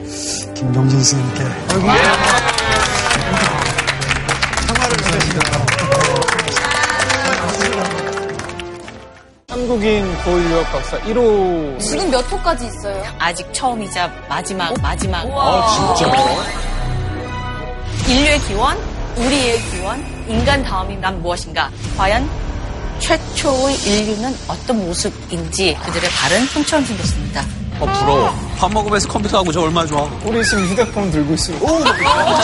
[0.54, 1.44] 김동진 선생님께
[9.48, 11.78] 한국인 고일 유학 박사 1호.
[11.80, 13.02] 지금 몇 호까지 있어요?
[13.18, 15.24] 아직 처음이자 마지막, 마지막.
[15.26, 16.69] 아, 진짜?
[18.10, 18.76] 인류의 기원,
[19.16, 21.70] 우리의 기원, 인간 다음이란 무엇인가?
[21.96, 22.28] 과연
[22.98, 27.59] 최초의 인류는 어떤 모습인지 그들의 발은 손처럼 생겼습니다.
[27.80, 28.34] 어, 부러워.
[28.58, 30.08] 밥 먹으면서 컴퓨터하고 저 얼마나 좋아.
[30.24, 31.62] 우리 지금 휴대폰 들고 있으면.
[31.62, 31.82] 오,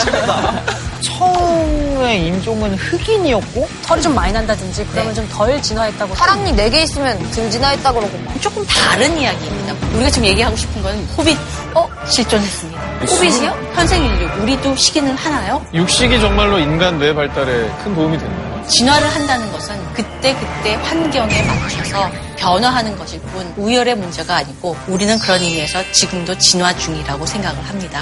[0.03, 0.63] 재밌다.
[1.01, 6.13] 처음의 인종은 흑인이었고 털이 좀 많이 난다든지 그러면 좀덜 진화했다고.
[6.15, 8.41] 파랑니 4개 있으면 덜 진화했다 그러고 막.
[8.41, 9.75] 조금 다른 이야기입니다.
[9.95, 11.37] 우리가 지금 얘기하고 싶은 건 호빗,
[11.75, 11.87] 어?
[12.07, 12.81] 실존했습니다.
[13.01, 13.55] 호빗이요?
[13.75, 15.63] 현생 인류, 우리도 시기는 하나요?
[15.73, 18.56] 육식이 정말로 인간 뇌 발달에 큰 도움이 됐나요?
[18.67, 25.91] 진화를 한다는 것은 그때그때 환경에 맞춰서 변화하는 것일 뿐 우열의 문제가 아니고 우리는 그런 의미에서
[25.91, 28.01] 지금도 진화 중이라고 생각을 합니다.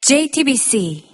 [0.00, 1.07] JTBC